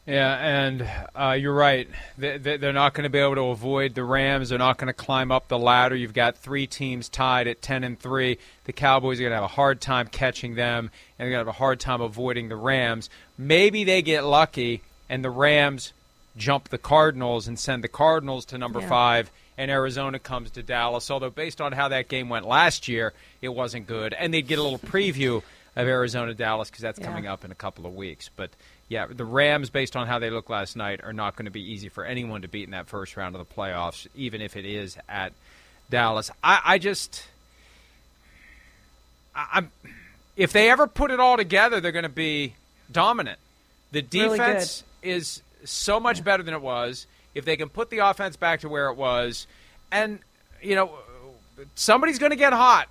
[0.06, 1.88] Yeah, and uh, you're right.
[2.18, 4.50] They're not going to be able to avoid the Rams.
[4.50, 5.96] They're not going to climb up the ladder.
[5.96, 8.40] You've got three teams tied at 10 and 3.
[8.64, 10.92] The Cowboys are going to have a hard time catching them, and
[11.26, 13.08] they're going to have a hard time avoiding the Rams.
[13.38, 15.94] Maybe they get lucky, and the Rams
[16.38, 18.90] jump the Cardinals and send the Cardinals to number yeah.
[18.90, 21.12] five, and Arizona comes to Dallas.
[21.12, 24.14] Although, based on how that game went last year, it wasn't good.
[24.14, 25.44] And they'd get a little preview
[25.76, 27.06] of Arizona Dallas because that's yeah.
[27.06, 28.30] coming up in a couple of weeks.
[28.36, 28.52] But
[28.88, 31.62] yeah, the Rams, based on how they looked last night, are not going to be
[31.62, 34.66] easy for anyone to beat in that first round of the playoffs, even if it
[34.66, 35.34] is at
[35.90, 36.32] Dallas.
[36.44, 37.24] I, I just,
[39.36, 39.72] I, I'm,
[40.36, 42.54] if they ever put it all together, they're going to be
[42.92, 43.40] dominant.
[43.92, 47.08] The defense really is so much better than it was.
[47.36, 49.48] If they can put the offense back to where it was,
[49.92, 50.20] and
[50.62, 50.98] you know,
[51.76, 52.90] somebody's going to get hot.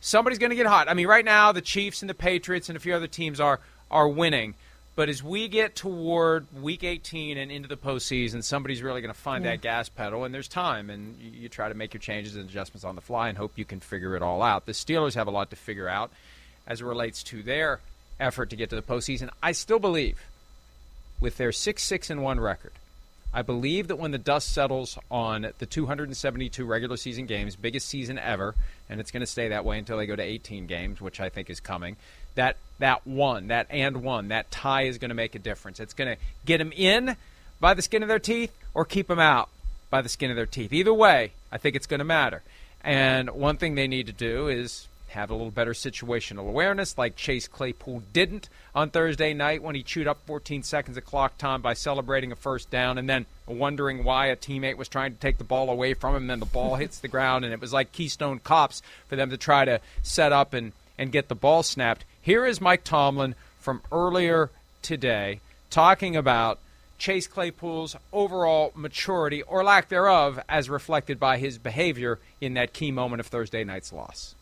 [0.00, 0.88] Somebody's going to get hot.
[0.88, 3.60] I mean, right now the Chiefs and the Patriots and a few other teams are
[3.90, 4.54] are winning.
[4.94, 9.20] But as we get toward Week 18 and into the postseason, somebody's really going to
[9.20, 9.50] find yeah.
[9.50, 12.48] that gas pedal, and there's time, and you, you, try to make your changes and
[12.48, 14.64] adjustments on the fly and hope you can figure it all out.
[14.64, 16.10] The Steelers have a lot to figure out
[16.66, 17.80] as it relates to their
[18.18, 19.28] effort to get to the postseason.
[19.42, 20.18] I still believe
[21.20, 22.72] with their 6 6 and 1 record.
[23.32, 28.18] I believe that when the dust settles on the 272 regular season games, biggest season
[28.18, 28.54] ever,
[28.88, 31.28] and it's going to stay that way until they go to 18 games, which I
[31.28, 31.96] think is coming.
[32.34, 35.80] That that one, that and one, that tie is going to make a difference.
[35.80, 37.16] It's going to get them in
[37.60, 39.48] by the skin of their teeth or keep them out
[39.90, 40.72] by the skin of their teeth.
[40.72, 42.42] Either way, I think it's going to matter.
[42.82, 47.16] And one thing they need to do is have a little better situational awareness, like
[47.16, 51.62] Chase Claypool didn't on Thursday night when he chewed up 14 seconds of clock time
[51.62, 55.38] by celebrating a first down and then wondering why a teammate was trying to take
[55.38, 56.22] the ball away from him.
[56.24, 59.30] And then the ball hits the ground, and it was like Keystone Cops for them
[59.30, 62.04] to try to set up and, and get the ball snapped.
[62.20, 64.50] Here is Mike Tomlin from earlier
[64.82, 65.40] today
[65.70, 66.58] talking about
[66.98, 72.90] Chase Claypool's overall maturity or lack thereof as reflected by his behavior in that key
[72.90, 74.34] moment of Thursday night's loss.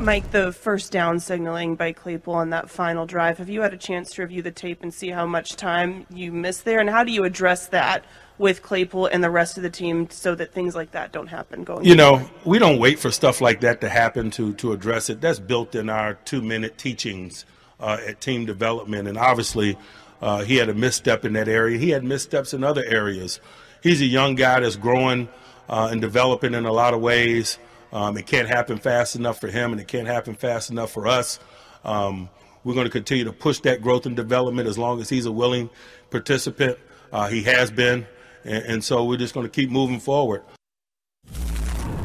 [0.00, 3.78] Mike, the first down signaling by Claypool on that final drive, have you had a
[3.78, 6.80] chance to review the tape and see how much time you missed there?
[6.80, 8.04] And how do you address that
[8.36, 11.64] with Claypool and the rest of the team so that things like that don't happen
[11.64, 11.86] going forward?
[11.86, 15.20] You know, we don't wait for stuff like that to happen to, to address it.
[15.20, 17.46] That's built in our two minute teachings
[17.80, 19.08] uh, at team development.
[19.08, 19.78] And obviously,
[20.20, 21.78] uh, he had a misstep in that area.
[21.78, 23.40] He had missteps in other areas.
[23.82, 25.28] He's a young guy that's growing
[25.68, 27.58] uh, and developing in a lot of ways.
[27.94, 31.06] Um, it can't happen fast enough for him, and it can't happen fast enough for
[31.06, 31.38] us.
[31.84, 32.28] Um,
[32.64, 35.32] we're going to continue to push that growth and development as long as he's a
[35.32, 35.70] willing
[36.10, 36.76] participant.
[37.12, 38.04] Uh, he has been,
[38.44, 40.42] and, and so we're just going to keep moving forward.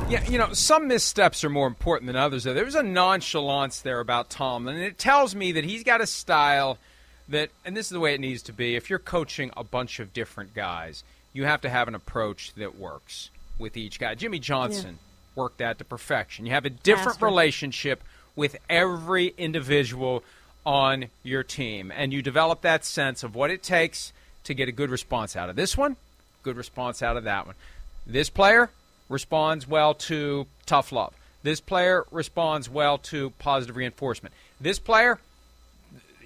[0.10, 2.43] Yeah, you know, some missteps are more important than others.
[2.43, 6.78] There's a nonchalance there about Tomlin, and it tells me that he's got a style
[7.30, 8.75] that, and this is the way it needs to be.
[8.75, 12.78] If you're coaching a bunch of different guys, you have to have an approach that
[12.78, 14.13] works with each guy.
[14.13, 14.99] Jimmy Johnson
[15.39, 16.45] work that to perfection.
[16.45, 18.04] You have a different relationship
[18.36, 20.21] with every individual
[20.65, 24.12] on your team, and you develop that sense of what it takes
[24.43, 25.95] to get a good response out of this one,
[26.43, 27.56] good response out of that one.
[28.06, 28.69] This player
[29.08, 31.13] responds well to tough love.
[31.41, 34.36] This player responds well to positive reinforcement.
[34.60, 35.19] This player,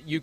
[0.06, 0.22] you,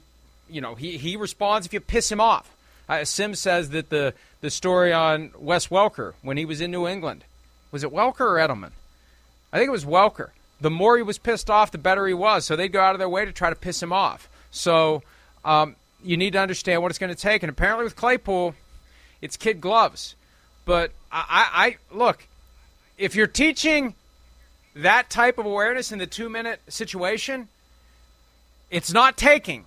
[0.48, 2.50] you know, he, he responds if you piss him off.
[2.88, 6.88] Uh, Sim says that the, the story on Wes Welker when he was in New
[6.88, 7.24] England
[7.70, 8.72] was it Welker or Edelman?
[9.52, 10.30] I think it was Welker.
[10.60, 12.44] The more he was pissed off, the better he was.
[12.44, 14.28] So they'd go out of their way to try to piss him off.
[14.50, 15.02] So
[15.44, 17.42] um, you need to understand what it's going to take.
[17.42, 18.54] And apparently with Claypool,
[19.20, 20.14] it's kid gloves.
[20.64, 22.26] But I, I look,
[22.98, 23.94] if you're teaching
[24.76, 27.48] that type of awareness in the two minute situation,
[28.70, 29.64] it's not taking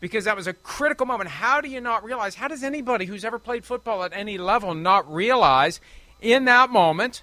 [0.00, 1.30] because that was a critical moment.
[1.30, 2.34] How do you not realize?
[2.34, 5.80] How does anybody who's ever played football at any level not realize
[6.20, 7.22] in that moment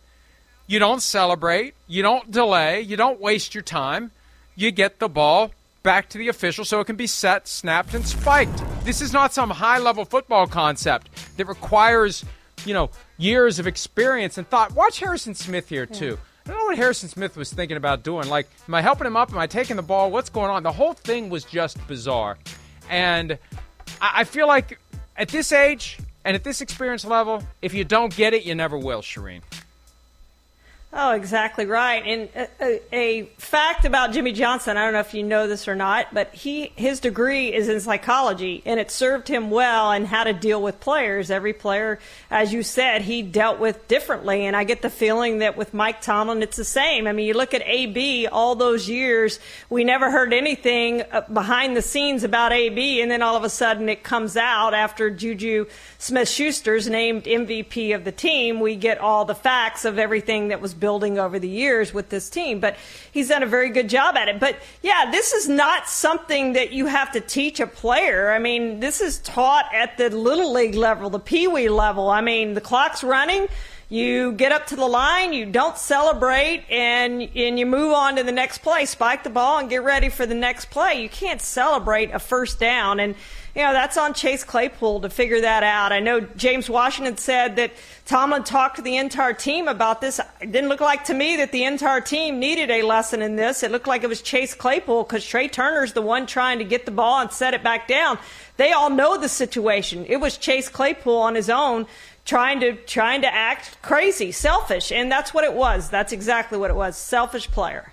[0.71, 4.09] you don't celebrate, you don't delay, you don't waste your time,
[4.55, 5.51] you get the ball
[5.83, 8.63] back to the official so it can be set, snapped, and spiked.
[8.85, 12.23] This is not some high level football concept that requires,
[12.63, 14.73] you know, years of experience and thought.
[14.73, 16.17] Watch Harrison Smith here, too.
[16.45, 18.29] I don't know what Harrison Smith was thinking about doing.
[18.29, 19.29] Like, am I helping him up?
[19.29, 20.09] Am I taking the ball?
[20.09, 20.63] What's going on?
[20.63, 22.37] The whole thing was just bizarre.
[22.89, 23.37] And
[24.01, 24.79] I, feel like
[25.17, 28.77] at this age and at this experience level, if you don't get it, you never
[28.77, 29.41] will, Charean.
[30.93, 32.03] Oh, exactly right.
[32.05, 35.75] And a, a, fact about Jimmy Johnson, I don't know if you know this or
[35.75, 40.25] not, but he his degree is in psychology, and it served him well in how
[40.25, 41.31] to deal with players.
[41.31, 41.99] Every player,
[42.29, 46.01] as you said, he dealt with differently, and I get the feeling that with Mike
[46.01, 47.07] Tomlin, it's the same.
[47.07, 51.77] I mean, you look at AB all those years, we never heard anything uh, behind
[51.77, 55.67] the scenes about AB, and then all of a sudden it comes out after Juju
[55.99, 58.59] Smith-Schuster's named MVP of the team.
[58.59, 62.29] We get all the facts of everything that was building over the years with this
[62.29, 62.59] team.
[62.59, 62.75] But
[63.13, 64.41] he's done a very good job at it.
[64.41, 68.31] But yeah, this is not something that you have to teach a player.
[68.31, 72.09] I mean, this is taught at the little league level, the pee wee level.
[72.09, 73.47] I mean, the clock's running.
[73.91, 78.23] You get up to the line, you don't celebrate, and and you move on to
[78.23, 78.85] the next play.
[78.85, 81.01] Spike the ball and get ready for the next play.
[81.01, 83.15] You can't celebrate a first down, and
[83.55, 85.91] you know that's on Chase Claypool to figure that out.
[85.91, 87.71] I know James Washington said that
[88.05, 90.19] Tomlin talked to the entire team about this.
[90.39, 93.63] It didn't look like to me that the entire team needed a lesson in this.
[93.63, 96.85] It looked like it was Chase Claypool because Trai Turner's the one trying to get
[96.85, 98.17] the ball and set it back down.
[98.57, 100.05] They all know the situation.
[100.07, 101.87] It was Chase Claypool on his own
[102.25, 105.89] trying to trying to act crazy, selfish, and that's what it was.
[105.89, 106.95] That's exactly what it was.
[106.95, 107.90] Selfish player.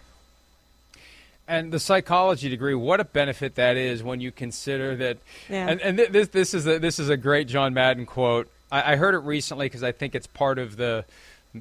[1.49, 5.17] And the psychology degree, what a benefit that is when you consider that.
[5.49, 5.69] Yeah.
[5.69, 8.51] And, and th- this this is a, this is a great John Madden quote.
[8.71, 11.07] I, I heard it recently because I think it's part of the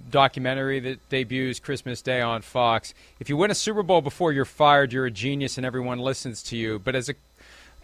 [0.09, 2.93] documentary that debuts Christmas Day on Fox.
[3.21, 6.43] If you win a Super Bowl before you're fired, you're a genius and everyone listens
[6.43, 6.79] to you.
[6.79, 7.13] But as a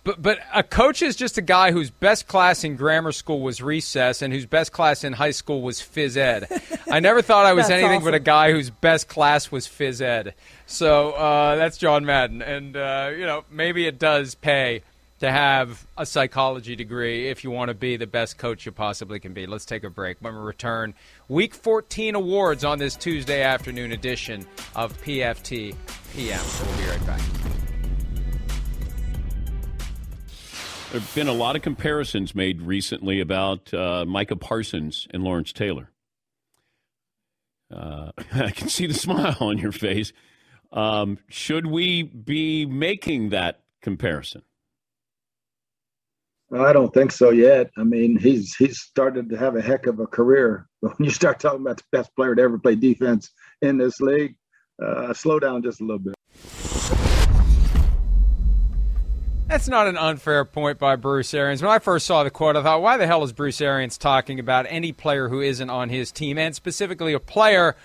[0.04, 3.62] but but a coach is just a guy whose best class in grammar school was
[3.62, 6.48] recess and whose best class in high school was phys ed.
[6.92, 8.04] I never thought I was anything awesome.
[8.06, 10.34] but a guy whose best class was phys ed.
[10.66, 14.84] So uh, that's John Madden, and uh, you know maybe it does pay
[15.20, 19.22] to have a psychology degree if you want to be the best coach you possibly
[19.22, 19.46] can be.
[19.46, 20.18] Let's take a break.
[20.20, 20.96] When we return,
[21.30, 25.76] Week 14 awards on this Tuesday afternoon edition of PFT
[26.14, 26.40] PM.
[26.40, 27.63] So we'll be right back.
[30.94, 35.52] There have been a lot of comparisons made recently about uh, Micah Parsons and Lawrence
[35.52, 35.90] Taylor.
[37.76, 40.14] Uh, I can see the smile on your face.
[40.72, 44.44] Um, should we be making that comparison?
[46.56, 47.72] I don't think so yet.
[47.76, 50.70] I mean, he's he's started to have a heck of a career.
[50.80, 53.32] But when you start talking about the best player to ever play defense
[53.64, 54.36] in this league,
[54.80, 56.14] uh, slow down just a little bit.
[59.54, 61.62] That's not an unfair point by Bruce Arians.
[61.62, 64.40] When I first saw the quote, I thought, why the hell is Bruce Arians talking
[64.40, 67.76] about any player who isn't on his team, and specifically a player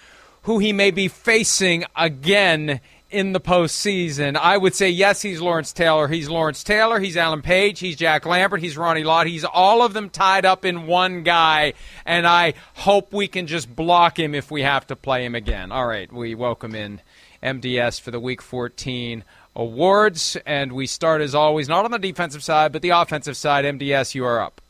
[0.45, 4.35] who he may be facing again in the postseason?
[4.35, 6.09] I would say, yes, he's Lawrence Taylor.
[6.09, 7.01] He's Lawrence Taylor.
[7.01, 7.81] He's Alan Page.
[7.81, 8.63] He's Jack Lambert.
[8.63, 9.27] He's Ronnie Lott.
[9.27, 11.75] He's all of them tied up in one guy,
[12.07, 15.71] and I hope we can just block him if we have to play him again.
[15.71, 17.03] All right, we welcome in
[17.43, 19.23] MDS for the Week 14
[19.59, 20.39] awards.
[20.47, 23.67] And we start, as always, not on the defensive side, but the offensive side.
[23.67, 24.63] MDS, you are up.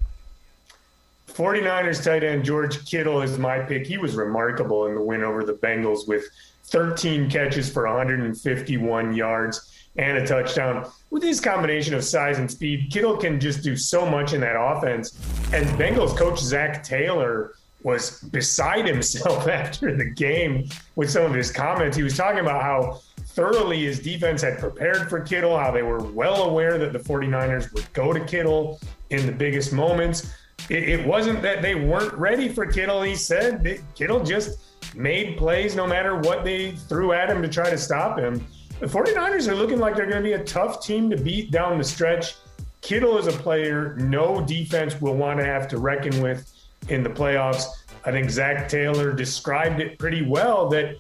[1.28, 3.86] 49ers tight end George Kittle is my pick.
[3.86, 6.24] He was remarkable in the win over the Bengals with
[6.64, 10.90] 13 catches for 151 yards and a touchdown.
[11.10, 14.58] With his combination of size and speed, Kittle can just do so much in that
[14.58, 15.16] offense.
[15.52, 21.50] And Bengals coach Zac Taylor was beside himself after the game with some of his
[21.50, 21.96] comments.
[21.96, 26.02] He was talking about how thoroughly his defense had prepared for Kittle, how they were
[26.02, 30.34] well aware that the 49ers would go to Kittle in the biggest moments.
[30.68, 33.02] It, it wasn't that they weren't ready for Kittle.
[33.02, 34.58] He said that Kittle just
[34.94, 38.44] made plays no matter what they threw at him to try to stop him.
[38.80, 41.78] The 49ers are looking like they're going to be a tough team to beat down
[41.78, 42.34] the stretch.
[42.80, 46.57] Kittle is a player no defense will want to have to reckon with
[46.88, 47.64] in the playoffs.
[48.04, 50.96] I think Zac Taylor described it pretty well that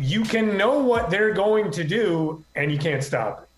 [0.00, 3.48] you can know what they're going to do and you can't stop it.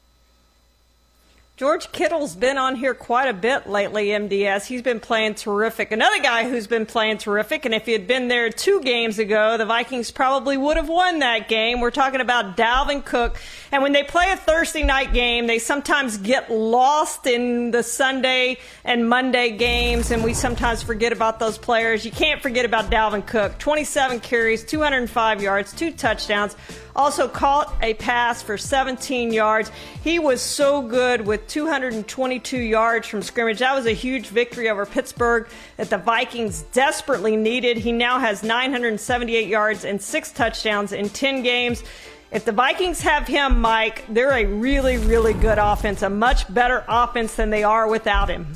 [1.59, 4.64] George Kittle's been on here quite a bit lately, MDS.
[4.64, 5.90] He's been playing terrific.
[5.90, 9.57] Another guy who's been playing terrific, and if he had been there two games ago,
[9.57, 11.81] the Vikings probably would have won that game.
[11.81, 13.40] We're talking about Dalvin Cook.
[13.73, 18.59] And when they play a Thursday night game, they sometimes get lost in the Sunday
[18.85, 22.04] and Monday games, and we sometimes forget about those players.
[22.04, 23.59] You can't forget about Dalvin Cook.
[23.59, 26.54] 27 carries, 205 yards, two touchdowns.
[26.99, 29.71] Also caught a pass for 17 yards.
[30.03, 33.61] He was so good with 222 yards from scrimmage.
[33.61, 37.77] That was a huge victory over Pittsburgh that the Vikings desperately needed.
[37.77, 41.85] He now has 978 yards and six touchdowns in 10 games.
[42.33, 46.85] If the Vikings have him, Mike, they're a really, really good offense, a much better
[46.88, 48.49] offense than they are without him.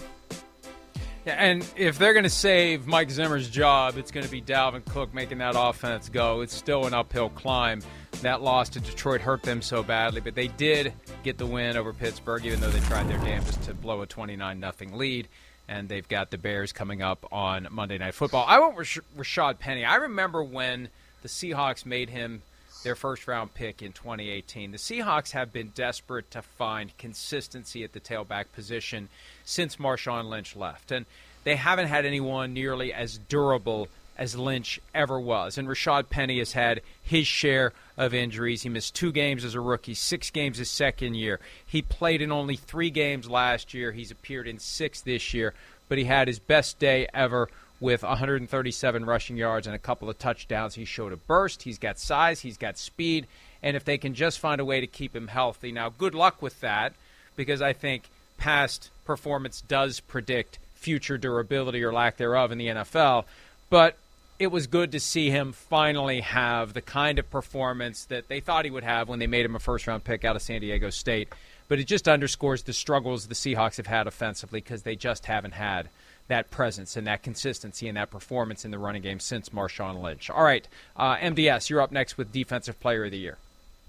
[1.24, 4.84] Yeah, and if they're going to save Mike Zimmer's job, it's going to be Dalvin
[4.84, 6.40] Cook making that offense go.
[6.40, 7.80] It's still an uphill climb.
[8.20, 10.92] That loss to Detroit hurt them so badly, but they did
[11.24, 14.60] get the win over Pittsburgh, even though they tried their damnedest to blow a 29
[14.60, 15.28] 0 lead.
[15.68, 18.44] And they've got the Bears coming up on Monday Night Football.
[18.46, 19.84] I went with Rashad Penny.
[19.84, 20.88] I remember when
[21.22, 22.42] the Seahawks made him
[22.82, 24.72] their first round pick in 2018.
[24.72, 29.08] The Seahawks have been desperate to find consistency at the tailback position
[29.44, 30.90] since Marshawn Lynch left.
[30.90, 31.06] And
[31.44, 33.88] they haven't had anyone nearly as durable
[34.18, 35.58] as Lynch ever was.
[35.58, 38.62] And Rashad Penny has had his share of injuries.
[38.62, 41.40] He missed two games as a rookie, six games his second year.
[41.66, 43.93] He played in only three games last year.
[43.93, 45.55] He's appeared in six this year,
[45.88, 47.49] but he had his best day ever
[47.80, 50.76] with 137 rushing yards and a couple of touchdowns.
[50.76, 51.62] He showed a burst.
[51.62, 52.40] He's got size.
[52.40, 53.26] He's got speed.
[53.62, 56.40] And if they can just find a way to keep him healthy, now good luck
[56.40, 56.93] with that,
[57.36, 58.05] because I think
[58.38, 63.24] past performance does predict future durability or lack thereof in the NFL.
[63.70, 63.97] But
[64.38, 68.64] it was good to see him finally have the kind of performance that they thought
[68.64, 70.90] he would have when they made him a first round pick out of San Diego
[70.90, 71.28] State.
[71.68, 75.54] But it just underscores the struggles the Seahawks have had offensively because they just haven't
[75.54, 75.88] had
[76.28, 80.30] that presence and that consistency and that performance in the running game since Marshawn Lynch.
[80.30, 80.66] All right,
[80.96, 83.38] uh, MDS, you're up next with Defensive Player of the Year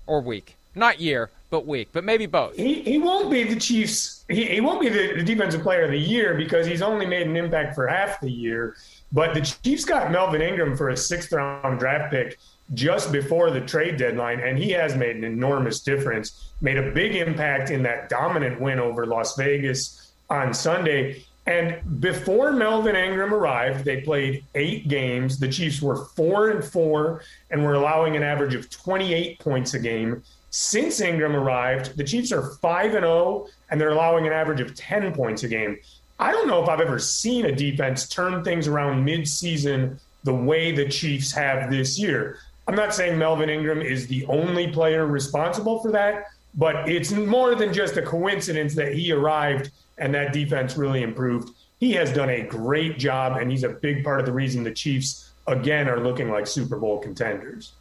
[0.08, 0.56] or week.
[0.76, 2.56] Not year, but week, but maybe both.
[2.56, 4.26] He, he won't be the Chiefs.
[4.28, 7.28] He, he won't be the, the defensive player of the year because he's only made
[7.28, 8.76] an impact for half the year.
[9.12, 12.40] But the Chiefs got Melvin Ingram for a sixth round draft pick
[12.74, 16.52] just before the trade deadline, and he has made an enormous difference.
[16.62, 21.24] Made a big impact in that dominant win over Las Vegas on Sunday.
[21.46, 25.38] And before Melvin Ingram arrived, they played eight games.
[25.38, 27.22] The Chiefs were four and four
[27.52, 30.24] and were allowing an average of 28 points a game.
[30.56, 34.76] Since Ingram arrived, the Chiefs are five and zero, and they're allowing an average of
[34.76, 35.80] 10 points a game.
[36.20, 40.72] I don't know if I've ever seen a defense turn things around midseason the way
[40.72, 42.38] the Chiefs have this year.
[42.68, 47.56] I'm not saying Melvin Ingram is the only player responsible for that, but it's more
[47.56, 51.50] than just a coincidence that he arrived and that defense really improved.
[51.80, 54.72] He has done a great job, and he's a big part of the reason the
[54.72, 57.72] Chiefs, again, are looking like Super Bowl contenders.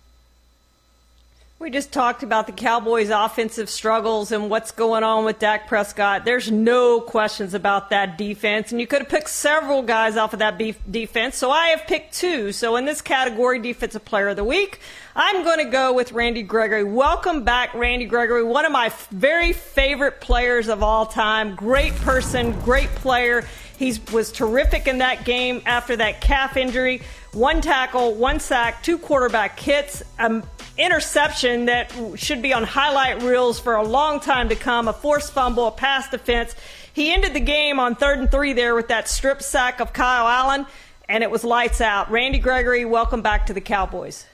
[1.63, 6.25] We just talked about the Cowboys' offensive struggles and what's going on with Dak Prescott.
[6.25, 10.41] There's no questions about that defense, and you could have picked several guys off of
[10.41, 10.59] that
[10.91, 11.37] defense.
[11.37, 12.51] So I have picked two.
[12.51, 14.81] So in this category, Defensive Player of the Week,
[15.15, 16.83] I'm going to go with Randy Gregory.
[16.83, 21.55] Welcome back, Randy Gregory, one of my very favorite players of all time.
[21.55, 23.47] Great person, great player.
[23.83, 27.03] He was terrific in that game after that calf injury.
[27.33, 30.05] One tackle, one sack, two quarterback hits.
[30.21, 30.45] Um,
[30.79, 35.33] interception that should be on highlight reels for a long time to come, a forced
[35.33, 36.55] fumble, a pass defense.
[36.93, 40.29] He ended the game on third and three there with that strip sack of Kyle
[40.29, 40.65] Allen,
[41.09, 42.09] and it was lights out.
[42.09, 44.25] Randy Gregory, welcome back to the Cowboys.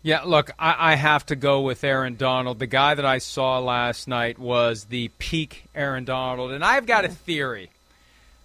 [0.00, 2.58] Yeah, look, I, I, have to go with Aaron Donald.
[2.58, 6.50] The guy that I saw last night was the peak Aaron Donald.
[6.50, 7.70] And I've got a theory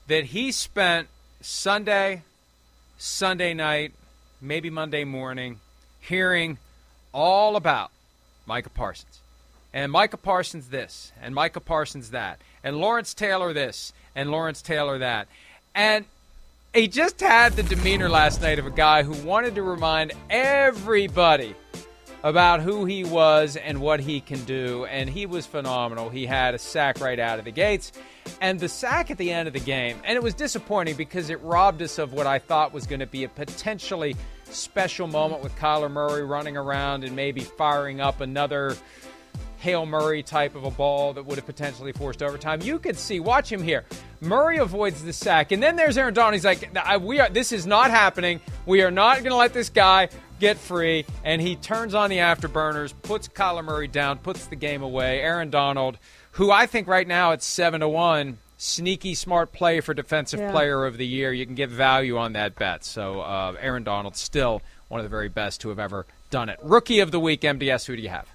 [0.08, 1.08] that he spent
[1.42, 2.24] Sunday,
[2.98, 3.94] Sunday night,
[4.42, 5.60] maybe Monday morning,
[6.00, 6.58] hearing
[7.14, 7.92] all about
[8.46, 9.20] Micah Parsons.
[9.74, 14.98] And Micah Parsons this, and Micah Parsons that, and Lawrence Taylor this, and Lawrence Taylor
[14.98, 15.28] that.
[15.76, 16.06] And
[16.74, 21.56] he just had the demeanor last night of a guy who wanted to remind everybody
[22.24, 26.10] about who he was and what he can do, and he was phenomenal.
[26.10, 27.92] He had a sack right out of the gates,
[28.42, 31.42] and the sack at the end of the game, and it was disappointing because it
[31.42, 34.16] robbed us of what I thought was going to be a potentially
[34.46, 38.76] special moment with Kyler Murray running around and maybe firing up another
[39.60, 42.62] Hail Murray type of a ball that would have potentially forced overtime.
[42.62, 43.86] You could see, watch him here.
[44.22, 46.36] Murray avoids the sack, and then there's Aaron Donald.
[46.36, 47.30] He's like, "We are.
[47.30, 48.40] This is not happening.
[48.66, 50.10] We are not going to let this guy
[50.40, 54.82] get free, and he turns on the afterburners, puts Kyler Murray down, puts the game
[54.84, 55.20] away.
[55.22, 55.98] Aaron Donald,
[56.32, 60.52] who I think right now it's seven to one, sneaky smart play for defensive Yeah.
[60.52, 61.32] player of the year.
[61.34, 62.84] You can get value on that bet.
[62.84, 66.60] So uh, Aaron Donald still one of the very best to have ever done it.
[66.64, 67.86] Rookie of the week, MDS.
[67.86, 68.26] Who do you have?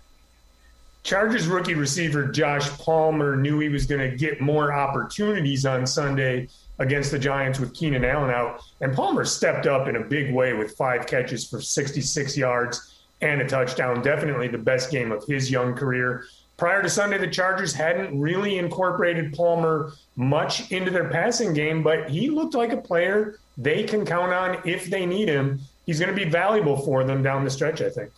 [1.02, 6.48] Chargers rookie receiver Josh Palmer knew he was going to get more opportunities on Sunday
[6.78, 8.62] against the Giants with Keenan Allen out.
[8.80, 13.40] And Palmer stepped up in a big way with five catches for 66 yards and
[13.40, 14.02] a touchdown.
[14.02, 16.24] Definitely the best game of his young career.
[16.56, 22.08] Prior to Sunday, the Chargers hadn't really incorporated Palmer much into their passing game, but
[22.08, 25.60] he looked like a player they can count on if they need him.
[25.86, 28.10] He's going to be valuable for them down the stretch, I think.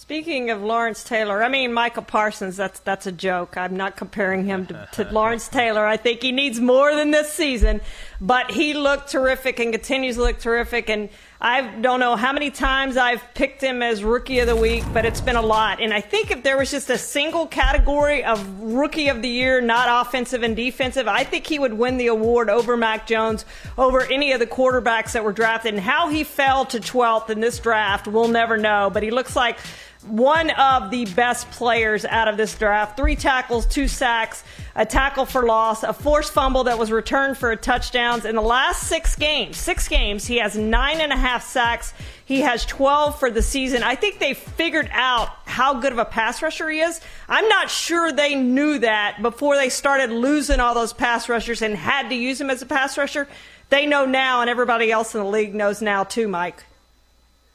[0.00, 2.56] Speaking of Lawrence Taylor, I mean Michael Parsons.
[2.56, 3.56] That's that's a joke.
[3.56, 5.84] I'm not comparing him to, to Lawrence Taylor.
[5.84, 7.80] I think he needs more than this season,
[8.20, 10.88] but he looked terrific and continues to look terrific.
[10.88, 11.08] And
[11.40, 15.04] I don't know how many times I've picked him as rookie of the week, but
[15.04, 15.80] it's been a lot.
[15.80, 19.60] And I think if there was just a single category of rookie of the year,
[19.60, 23.44] not offensive and defensive, I think he would win the award over Mac Jones,
[23.76, 25.74] over any of the quarterbacks that were drafted.
[25.74, 28.90] And how he fell to 12th in this draft, we'll never know.
[28.92, 29.60] But he looks like
[30.06, 32.96] one of the best players out of this draft.
[32.96, 34.42] Three tackles, two sacks,
[34.78, 38.24] a tackle for loss, a forced fumble that was returned for a touchdowns.
[38.24, 41.92] In the last six games, six games, he has nine and a half sacks.
[42.24, 43.82] He has 12 for the season.
[43.82, 47.00] I think they figured out how good of a pass rusher he is.
[47.28, 51.74] I'm not sure they knew that before they started losing all those pass rushers and
[51.74, 53.26] had to use him as a pass rusher.
[53.70, 56.64] They know now, and everybody else in the league knows now too, Mike.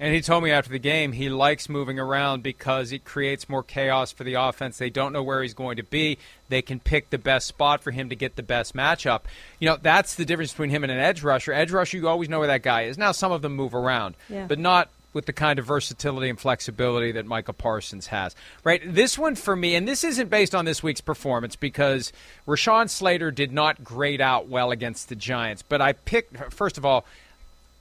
[0.04, 3.64] And he told me after the game he likes moving around because it creates more
[3.64, 4.78] chaos for the offense.
[4.78, 6.18] They don't know where he's going to be.
[6.50, 9.22] They can pick the best spot for him to get the best matchup.
[9.62, 11.54] You know, that's the difference between him and an edge rusher.
[11.54, 12.98] Edge rusher, you always know where that guy is.
[12.98, 14.46] Now, some of them move around, Yeah.
[14.46, 18.36] but not with the kind of versatility and flexibility that Micah Parsons has.
[18.66, 18.82] Right?
[18.86, 22.12] This one for me, and this isn't based on this week's performance because
[22.46, 25.62] Rashawn Slater did not grade out well against the Giants.
[25.62, 27.06] But I picked, first of all,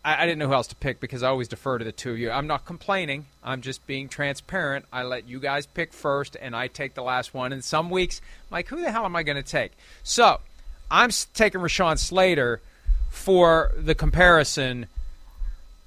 [0.04, 2.12] I, I didn't know who else to pick because I always defer to the two
[2.12, 2.30] of you.
[2.30, 3.26] I'm not complaining.
[3.42, 4.84] I'm just being transparent.
[4.92, 7.52] I let you guys pick first, and I take the last one.
[7.52, 9.72] And some weeks, I'm like, who the hell am I going to take?
[10.02, 10.40] So
[10.90, 12.60] I'm taking Rashawn Slater
[13.10, 14.86] for the comparison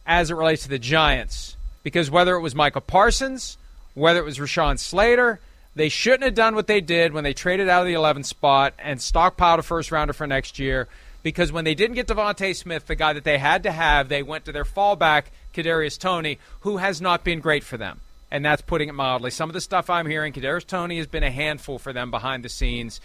[0.05, 3.57] as it relates to the Giants because whether it was Michael Parsons,
[3.93, 5.39] whether it was Rashawn Slater,
[5.75, 8.73] they shouldn't have done what they did when they traded out of the 11th spot
[8.79, 10.87] and stockpiled a first rounder for next year.
[11.25, 14.21] Because when they didn't get DeVonta Smith, the guy that they had to have, they
[14.21, 15.23] went to their fallback,
[15.55, 18.01] Kadarius Toney, who has not been great for them.
[18.29, 19.31] And that's putting it mildly.
[19.31, 22.43] Some of the stuff I'm hearing, Kadarius Toney has been a handful for them behind
[22.43, 23.01] the scenes.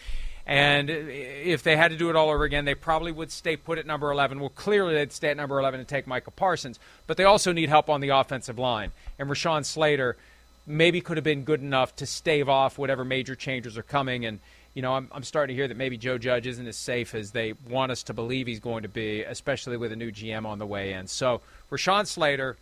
[0.47, 3.79] And if they had to do it all over again, they probably would stay put
[3.79, 4.39] at number 11.
[4.39, 6.79] Well, clearly they'd stay at number 11 and take Michael Parsons.
[7.07, 8.93] But they also need help on the offensive line.
[9.19, 10.19] And Rashawn Slater
[10.67, 14.27] maybe could have been good enough to stave off whatever major changes are coming.
[14.27, 14.41] And,
[14.75, 17.33] you know, I'm, I'm starting to hear that maybe Joe Judge isn't as safe as
[17.33, 20.59] they want us to believe he's going to be, especially with a new GM on
[20.59, 21.07] the way in.
[21.09, 21.41] So,
[21.71, 22.57] Rashawn Slater,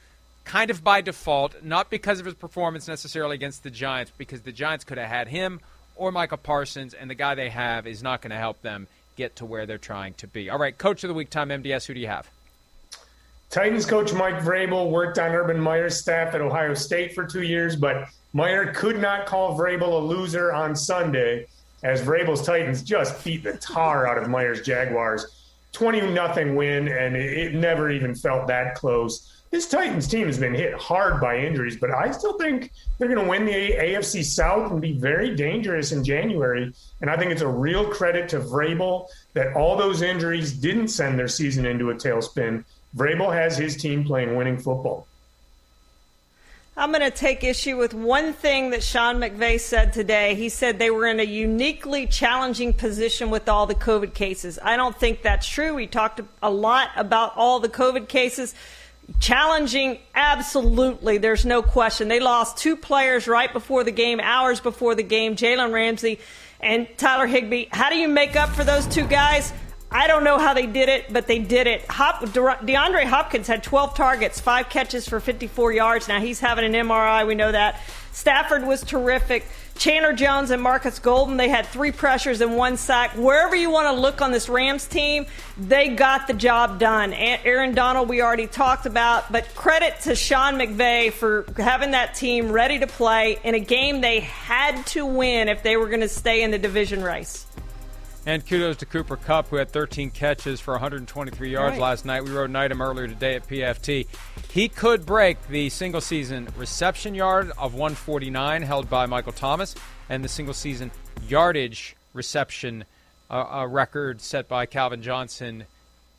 [0.44, 4.52] kind of by default, not because of his performance necessarily against the Giants, because the
[4.52, 5.61] Giants could have had him
[5.96, 8.86] or Michael Parsons, and the guy they have is not going to help them
[9.16, 10.48] get to where they're trying to be.
[10.48, 12.30] All right, Coach of the Week time, MDS, who do you have?
[13.50, 17.76] Titans coach Mike Vrabel worked on Urban Meyer's staff at Ohio State for two years,
[17.76, 21.46] but Meyer could not call Vrabel a loser on Sunday
[21.83, 25.35] as Vrabel's Titans just beat the tar out of Meyer's Jaguars.
[25.72, 29.45] 20 nothing win, and it, never even felt that close.
[29.51, 33.22] This Titans team has been hit hard by injuries, but I still think they're going
[33.22, 36.72] to win the AFC South and be very dangerous in January.
[37.01, 41.18] And I think it's a real credit to Vrabel that all those injuries didn't send
[41.18, 42.64] their season into a tailspin.
[42.95, 45.07] Vrabel has his team playing winning football.
[46.79, 50.37] I'm going to take issue with one thing that Sean McVay said today.
[50.37, 54.61] He said they were in a uniquely challenging position with all the COVID cases.
[54.62, 55.74] I don't think that's true.
[55.74, 58.55] We talked a lot about all the COVID cases.
[59.18, 61.18] Challenging, absolutely.
[61.18, 62.07] There's no question.
[62.07, 66.20] They lost two players right before the game, hours before the game Jalen Ramsey
[66.61, 67.66] and Tyler Higbee.
[67.72, 69.53] How do you make up for those two guys?
[69.91, 71.86] I don't know how they did it, but they did it.
[71.86, 76.09] Hop, DeAndre Hopkins had 12 targets, five catches for 54 yards.
[76.09, 77.26] Now he's having an MRI.
[77.26, 77.80] We know that.
[78.12, 79.47] Stafford was terrific.
[79.78, 83.12] Chandler Jones and Marcus Golden, they had three pressures and one sack.
[83.16, 85.24] Wherever you want to look on this Rams team,
[85.57, 87.12] they got the job done.
[87.14, 92.51] Aaron Donald, we already talked about, but credit to Sean McVay for having that team
[92.51, 96.09] ready to play in a game they had to win if they were going to
[96.09, 97.47] stay in the division race.
[98.29, 101.81] And kudos to Cooper Kupp, who had 13 catches for 123 yards Right.
[101.81, 102.24] last night.
[102.24, 104.07] We rode night him earlier today at PFT.
[104.53, 109.74] He could break the single season reception yard of 149 held by Michael Thomas
[110.11, 110.91] and the single season
[111.26, 112.85] yardage reception
[113.31, 115.64] uh, uh, record set by Calvin Johnson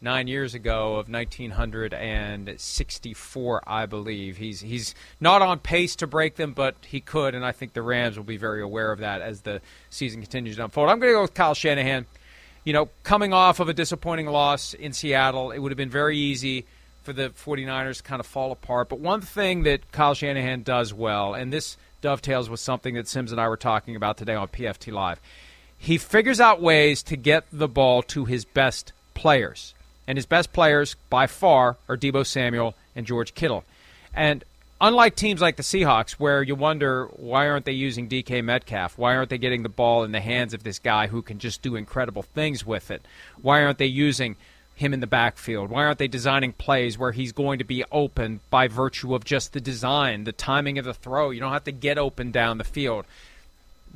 [0.02, 4.38] nine years ago of 1964, I believe.
[4.38, 7.82] He's he's not on pace to break them, but he could, and I think the
[7.82, 10.90] Rams will be very aware of that as the season continues to unfold.
[10.90, 12.06] I'm going to go with Kyle Shanahan.
[12.64, 16.18] You know, coming off of a disappointing loss in Seattle, it would have been very
[16.18, 16.66] easy
[17.04, 18.90] for the 49ers to kind of fall apart.
[18.90, 23.32] But one thing that Kyle Shanahan does well, and this dovetails with something that Simms
[23.32, 25.22] and I were talking about today on PFT Live,
[25.78, 29.74] he figures out ways to get the ball to his best players.
[30.10, 33.64] And his best players, by far, are Deebo Samuel and George Kittle.
[34.12, 34.44] And
[34.82, 38.98] unlike teams like the Seahawks, where you wonder why aren't they using DK Metcalf?
[38.98, 41.62] Why aren't they getting the ball in the hands of this guy who can just
[41.62, 43.06] do incredible things with it?
[43.40, 44.36] Why aren't they using
[44.76, 45.70] him in the backfield?
[45.70, 49.54] Why aren't they designing plays where he's going to be open by virtue of just
[49.54, 51.30] the design, the timing of the throw?
[51.30, 53.06] You don't have to get open down the field.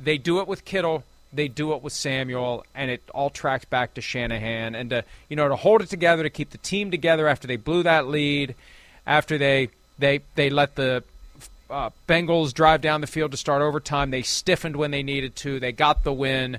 [0.00, 1.02] They do it with Kittle.
[1.34, 4.74] They do it with Samuel, and it all tracks back to Shanahan.
[4.74, 7.56] And to you know to hold it together, to keep the team together after they
[7.56, 8.54] blew that lead,
[9.06, 9.68] after they
[9.98, 11.04] they they let the
[11.70, 14.10] uh, Bengals drive down the field to start overtime.
[14.10, 15.60] They stiffened when they needed to.
[15.60, 16.58] They got the win.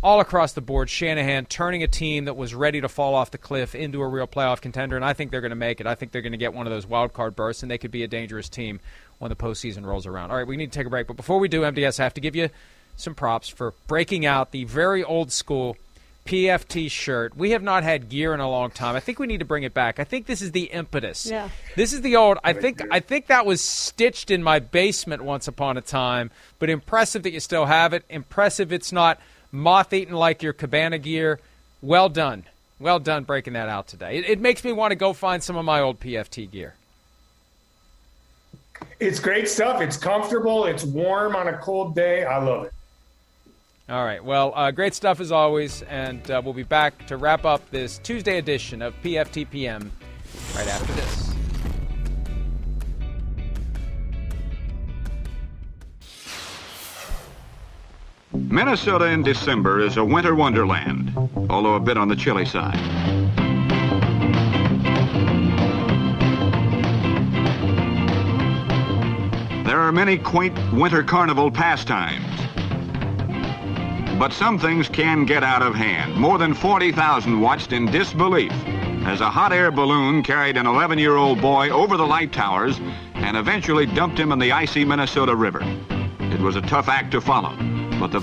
[0.00, 3.38] All across the board, Shanahan turning a team that was ready to fall off the
[3.38, 5.88] cliff into a real playoff contender, and I think they're going to make it.
[5.88, 7.90] I think they're going to get one of those wild card bursts, and they could
[7.90, 8.78] be a dangerous team
[9.18, 10.30] when the postseason rolls around.
[10.30, 12.14] All right, we need to take a break, but before we do, MDS, I have
[12.14, 12.48] to give you
[12.98, 15.76] some props for breaking out the very old school
[16.28, 17.34] PFT shirt.
[17.34, 18.94] We have not had gear in a long time.
[18.94, 19.98] I think we need to bring it back.
[19.98, 21.24] I think this is the impetus.
[21.24, 21.48] Yeah.
[21.74, 22.36] This is the old.
[22.44, 26.30] I think I think that was stitched in my basement once upon a time.
[26.58, 28.04] But impressive that you still have it.
[28.10, 29.18] Impressive it's not
[29.50, 31.40] moth eaten like your Cabana gear.
[31.80, 32.44] Well done.
[32.78, 34.18] Well done breaking that out today.
[34.18, 36.74] It, it makes me want to go find some of my old PFT gear.
[39.00, 39.80] It's great stuff.
[39.80, 40.66] It's comfortable.
[40.66, 42.24] It's warm on a cold day.
[42.24, 42.72] I love it.
[43.88, 44.22] All right.
[44.22, 47.96] Well, uh, great stuff as always, and uh, we'll be back to wrap up this
[47.98, 49.90] Tuesday edition of PFTPM
[50.54, 51.34] right after this.
[58.32, 61.10] Minnesota in December is a winter wonderland,
[61.48, 62.76] although a bit on the chilly side.
[69.64, 72.47] There are many quaint winter carnival pastimes.
[74.18, 76.14] But some things can get out of hand.
[76.16, 78.50] More than 40,000 watched in disbelief
[79.06, 82.78] as a hot air balloon carried an 11 year old boy over the light towers
[83.14, 85.60] and eventually dumped him in the icy Minnesota River.
[86.18, 87.56] It was a tough act to follow,
[88.00, 88.20] but the.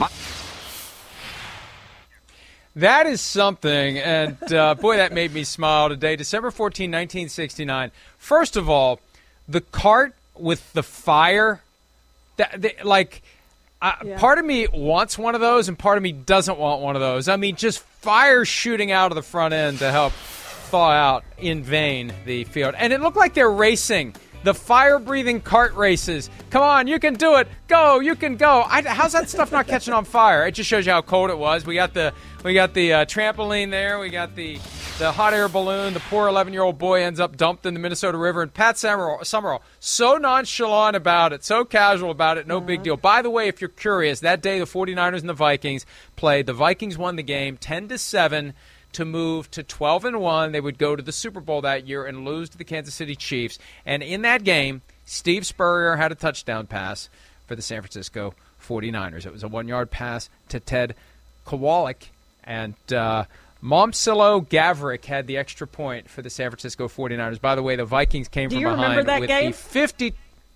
[2.75, 6.17] That is something, and uh, boy, that made me smile today.
[6.17, 7.91] December 14, 1969.
[8.17, 8.99] First of all,
[9.47, 11.61] the cart with the fire,
[12.35, 13.21] that, that- like,
[13.81, 14.17] uh, Yeah.
[14.19, 17.01] part of me wants one of those, and part of me doesn't want one of
[17.01, 17.27] those.
[17.27, 21.63] I mean, just fire shooting out of the front end to help thaw out in
[21.63, 22.75] vain the field.
[22.77, 24.15] And it looked like they're racing.
[24.45, 26.29] The fire breathing cart races.
[26.51, 27.47] Come on, you can do it.
[27.67, 28.63] Go, you can go.
[28.69, 30.45] I, how's that stuff not catching on fire?
[30.45, 31.65] It just shows you how cold it was.
[31.65, 33.97] We got the we got the uh, trampoline there.
[33.97, 34.59] We got the
[34.99, 35.95] the hot air balloon.
[35.95, 38.43] The poor 11 year old boy ends up dumped in the Minnesota River.
[38.43, 42.97] And Pat Summerall, Summerall so nonchalant about it, so casual about it, no big deal.
[42.97, 46.45] By the way, if you're curious, that day the 49ers and the Vikings played.
[46.45, 48.53] The Vikings won the game 10 to 7
[48.95, 50.51] to move to 12 and 1.
[50.51, 53.15] They would go to the Super Bowl that year and lose to the Kansas City
[53.15, 53.59] Chiefs.
[53.85, 57.09] And in that game, Steve Spurrier had a touchdown pass
[57.47, 58.33] for the San Francisco
[58.67, 59.25] 49ers.
[59.25, 60.95] It was a one yard pass to Ted
[61.45, 62.09] Kwalick.
[62.43, 63.25] And uh,
[63.63, 67.39] Momcilo Gavric had the extra point for the San Francisco 49ers.
[67.41, 69.51] By the way, the Vikings came Do from you behind remember that with game?
[69.51, 70.13] the 50.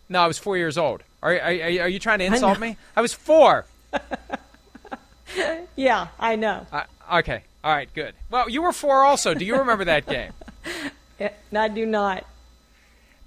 [0.10, 1.04] No, I was four years old.
[1.22, 2.78] Are, are, are you trying to insult me?
[2.96, 3.66] I was four.
[5.76, 6.66] Yeah, I know.
[6.72, 6.84] Uh,
[7.20, 7.44] okay.
[7.64, 8.14] All right, good.
[8.30, 9.34] Well, you were four also.
[9.34, 10.32] Do you remember that game?
[11.20, 12.26] Yeah, I do not.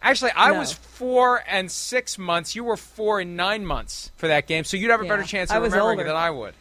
[0.00, 0.58] Actually, I No.
[0.58, 2.56] was four and six months.
[2.56, 5.26] You were four and nine months for that game, so you'd have a better Yeah,
[5.28, 6.54] chance I of was remembering it than I would.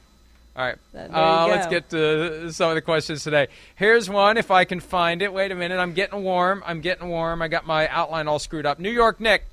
[0.54, 3.48] All right, uh, let's get to some of the questions today.
[3.76, 5.32] Here's one, if I can find it.
[5.32, 6.62] Wait a minute, I'm getting warm.
[6.66, 7.42] I'm getting warm.
[7.42, 8.78] I got my outline all screwed up.
[8.78, 9.46] New York Nick.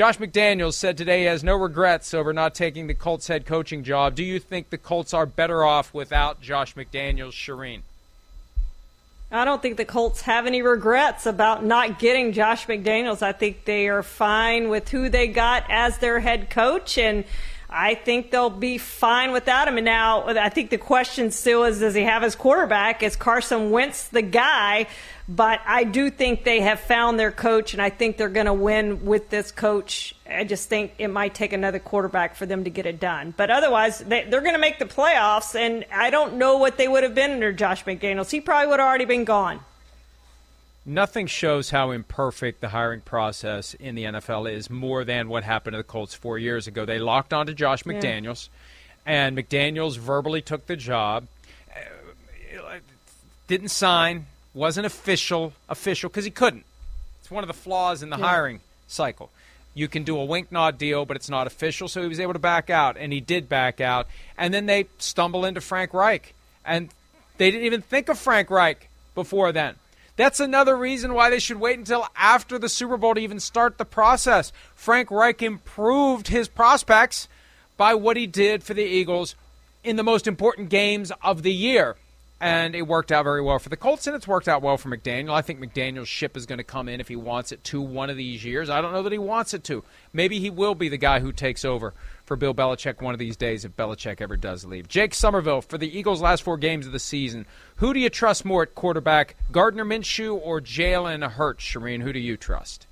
[0.00, 3.84] Josh McDaniels said today he has no regrets over not taking the Colts head coaching
[3.84, 4.14] job.
[4.14, 7.82] Do you think the Colts are better off without Josh McDaniels, Charean?
[9.30, 13.20] I don't think the Colts have any regrets about not getting Josh McDaniels.
[13.20, 16.96] I think they are fine with who they got as their head coach.
[16.96, 17.26] And
[17.68, 19.76] I think they'll be fine without him.
[19.76, 23.02] And now I think the question still is does he have his quarterback?
[23.02, 24.86] Is Carson Wentz the guy?
[25.30, 28.52] But I do think they have found their coach, and I think they're going to
[28.52, 30.12] win with this coach.
[30.28, 33.32] I just think it might take another quarterback for them to get it done.
[33.36, 36.88] But otherwise, they, are going to make the playoffs, and I don't know what they
[36.88, 38.28] would have been under Josh McDaniels.
[38.28, 39.60] He probably would have already been gone.
[40.84, 45.74] Nothing shows how imperfect the hiring process in the NFL is more than what happened
[45.74, 46.84] to the Colts four years ago.
[46.84, 48.48] They locked onto Josh McDaniels,
[49.06, 49.28] yeah.
[49.28, 51.28] and McDaniels verbally took the job,
[51.72, 52.78] uh,
[53.46, 56.64] didn't sign, wasn't official, official because he couldn't.
[57.20, 58.26] It's one of the flaws in the yeah.
[58.26, 59.30] hiring cycle.
[59.74, 62.32] You can do a wink nod deal, but it's not official, so he was able
[62.32, 64.08] to back out, and he did back out.
[64.36, 66.34] And then they stumble into Frank Reich,
[66.64, 66.90] and
[67.38, 69.76] they didn't even think of Frank Reich before then.
[70.16, 73.78] That's another reason why they should wait until after the Super Bowl to even start
[73.78, 74.52] the process.
[74.74, 77.28] Frank Reich improved his prospects
[77.76, 79.34] by what he did for the Eagles
[79.82, 81.96] in the most important games of the year.
[82.42, 84.88] And it worked out very well for the Colts, and it's worked out well for
[84.88, 85.34] McDaniel.
[85.34, 88.08] I think McDaniel's ship is going to come in if he wants it to one
[88.08, 88.70] of these years.
[88.70, 89.84] I don't know that he wants it to.
[90.14, 91.92] Maybe he will be the guy who takes over
[92.24, 94.88] for Bill Belichick one of these days if Belichick ever does leave.
[94.88, 97.44] Jake Somerville, for the Eagles' last four games of the season,
[97.76, 101.62] who do you trust more at quarterback, Gardner Minshew or Jalen Hurts?
[101.62, 102.86] Charean, who do you trust?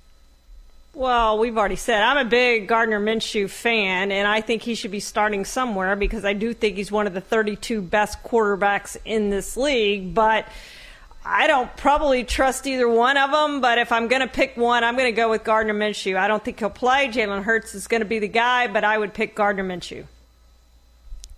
[0.99, 4.91] Well, we've already said I'm a big Gardner Minshew fan, and I think he should
[4.91, 9.29] be starting somewhere because I do think he's one of the 32 best quarterbacks in
[9.29, 10.13] this league.
[10.13, 10.45] But
[11.23, 14.83] I don't probably trust either one of them, but if I'm going to pick one,
[14.83, 16.17] I'm going to go with Gardner Minshew.
[16.17, 17.07] I don't think he'll play.
[17.07, 20.03] Jalen Hurts is going to be the guy, but I would pick Gardner Minshew.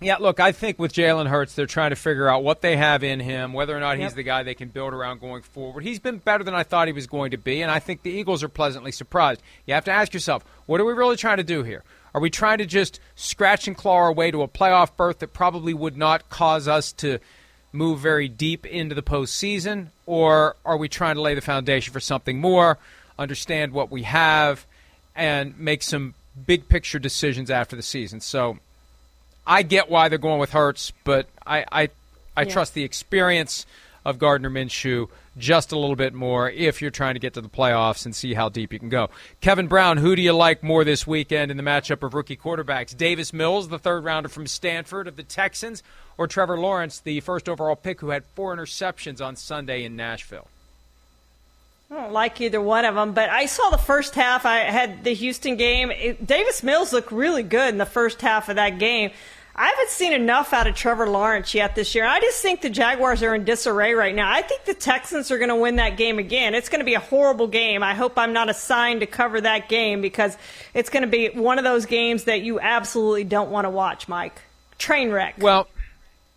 [0.02, 3.04] Yeah, look, I think with Jalen Hurts, they're trying to figure out what they have
[3.04, 4.08] in him, whether or not yep.
[4.08, 5.84] he's the guy they can build around going forward.
[5.84, 8.10] He's been better than I thought he was going to be, and I think the
[8.10, 9.42] Eagles are pleasantly surprised.
[9.68, 11.84] You have to ask yourself, what are we really trying to do here?
[12.16, 15.34] Are we trying to just scratch and claw our way to a playoff berth that
[15.34, 17.20] probably would not cause us to–
[17.74, 22.00] move very deep into the postseason, or are we trying to lay the foundation for
[22.00, 22.78] something more,
[23.18, 24.66] understand what we have,
[25.16, 26.14] and make some
[26.46, 28.20] big picture decisions after the season?
[28.20, 28.60] So
[29.52, 31.90] I get why they're going with Hurts, but I I,
[32.38, 32.46] I yeah.
[32.46, 33.66] trust the experience
[34.06, 37.50] of Gardner Minshew just a little bit more if you're trying to get to the
[37.50, 39.10] playoffs and see how deep you can go.
[39.42, 42.96] Kevin Brown, who do you like more this weekend in the matchup of rookie quarterbacks?
[42.96, 45.84] Davis Mills, the third rounder from Stanford of the Texans,
[46.18, 50.48] or Trevor Lawrence, the first overall pick who had four interceptions on Sunday in Nashville?
[51.92, 54.46] I don't like either one of them, but I saw the first half.
[54.46, 55.92] I had the Houston game.
[56.24, 59.12] Davis Mills looked really good in the first half of that game.
[59.56, 62.06] I haven't seen enough out of Trevor Lawrence yet this year.
[62.06, 64.32] I just think the Jaguars are in disarray right now.
[64.32, 66.56] I think the Texans are going to win that game again.
[66.56, 67.84] It's going to be a horrible game.
[67.84, 70.38] I hope I'm not assigned to cover that game because
[70.74, 74.08] it's going to be one of those games that you absolutely don't want to watch,
[74.08, 74.42] Mike.
[74.78, 75.36] Train wreck.
[75.38, 75.68] Well,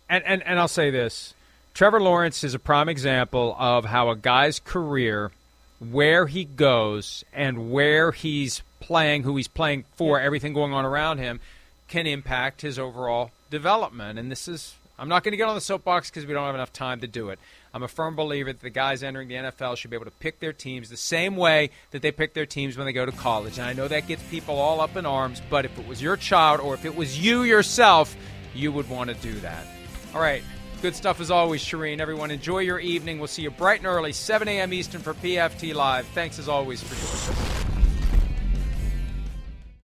[0.09, 1.33] and, and, and I'll say this
[1.73, 5.31] Trevor Lawrence is a prime example of how a guy's career,
[5.79, 11.19] where he goes, and where he's playing, who he's playing for, everything going on around
[11.19, 11.39] him–
[11.87, 14.19] can impact his overall development.
[14.19, 16.55] And this is, I'm not going to get on the soapbox because we don't have
[16.55, 17.39] enough time to do it.
[17.73, 20.39] I'm a firm believer that the guys entering the NFL should be able to pick
[20.39, 23.57] their teams the same way that they pick their teams when they go to college.
[23.57, 26.15] And I know that gets people all up in arms, but if it was your
[26.15, 28.15] child or if it was you yourself,
[28.53, 29.65] you would want to do that.
[30.13, 30.41] All right.
[30.81, 31.99] Good stuff as always, Charean.
[31.99, 33.19] Everyone, enjoy your evening.
[33.19, 34.71] We'll see you bright and early, 7 a.m.
[34.71, 36.05] Eastern for PFT Live.
[36.07, 37.74] Thanks as always for joining us.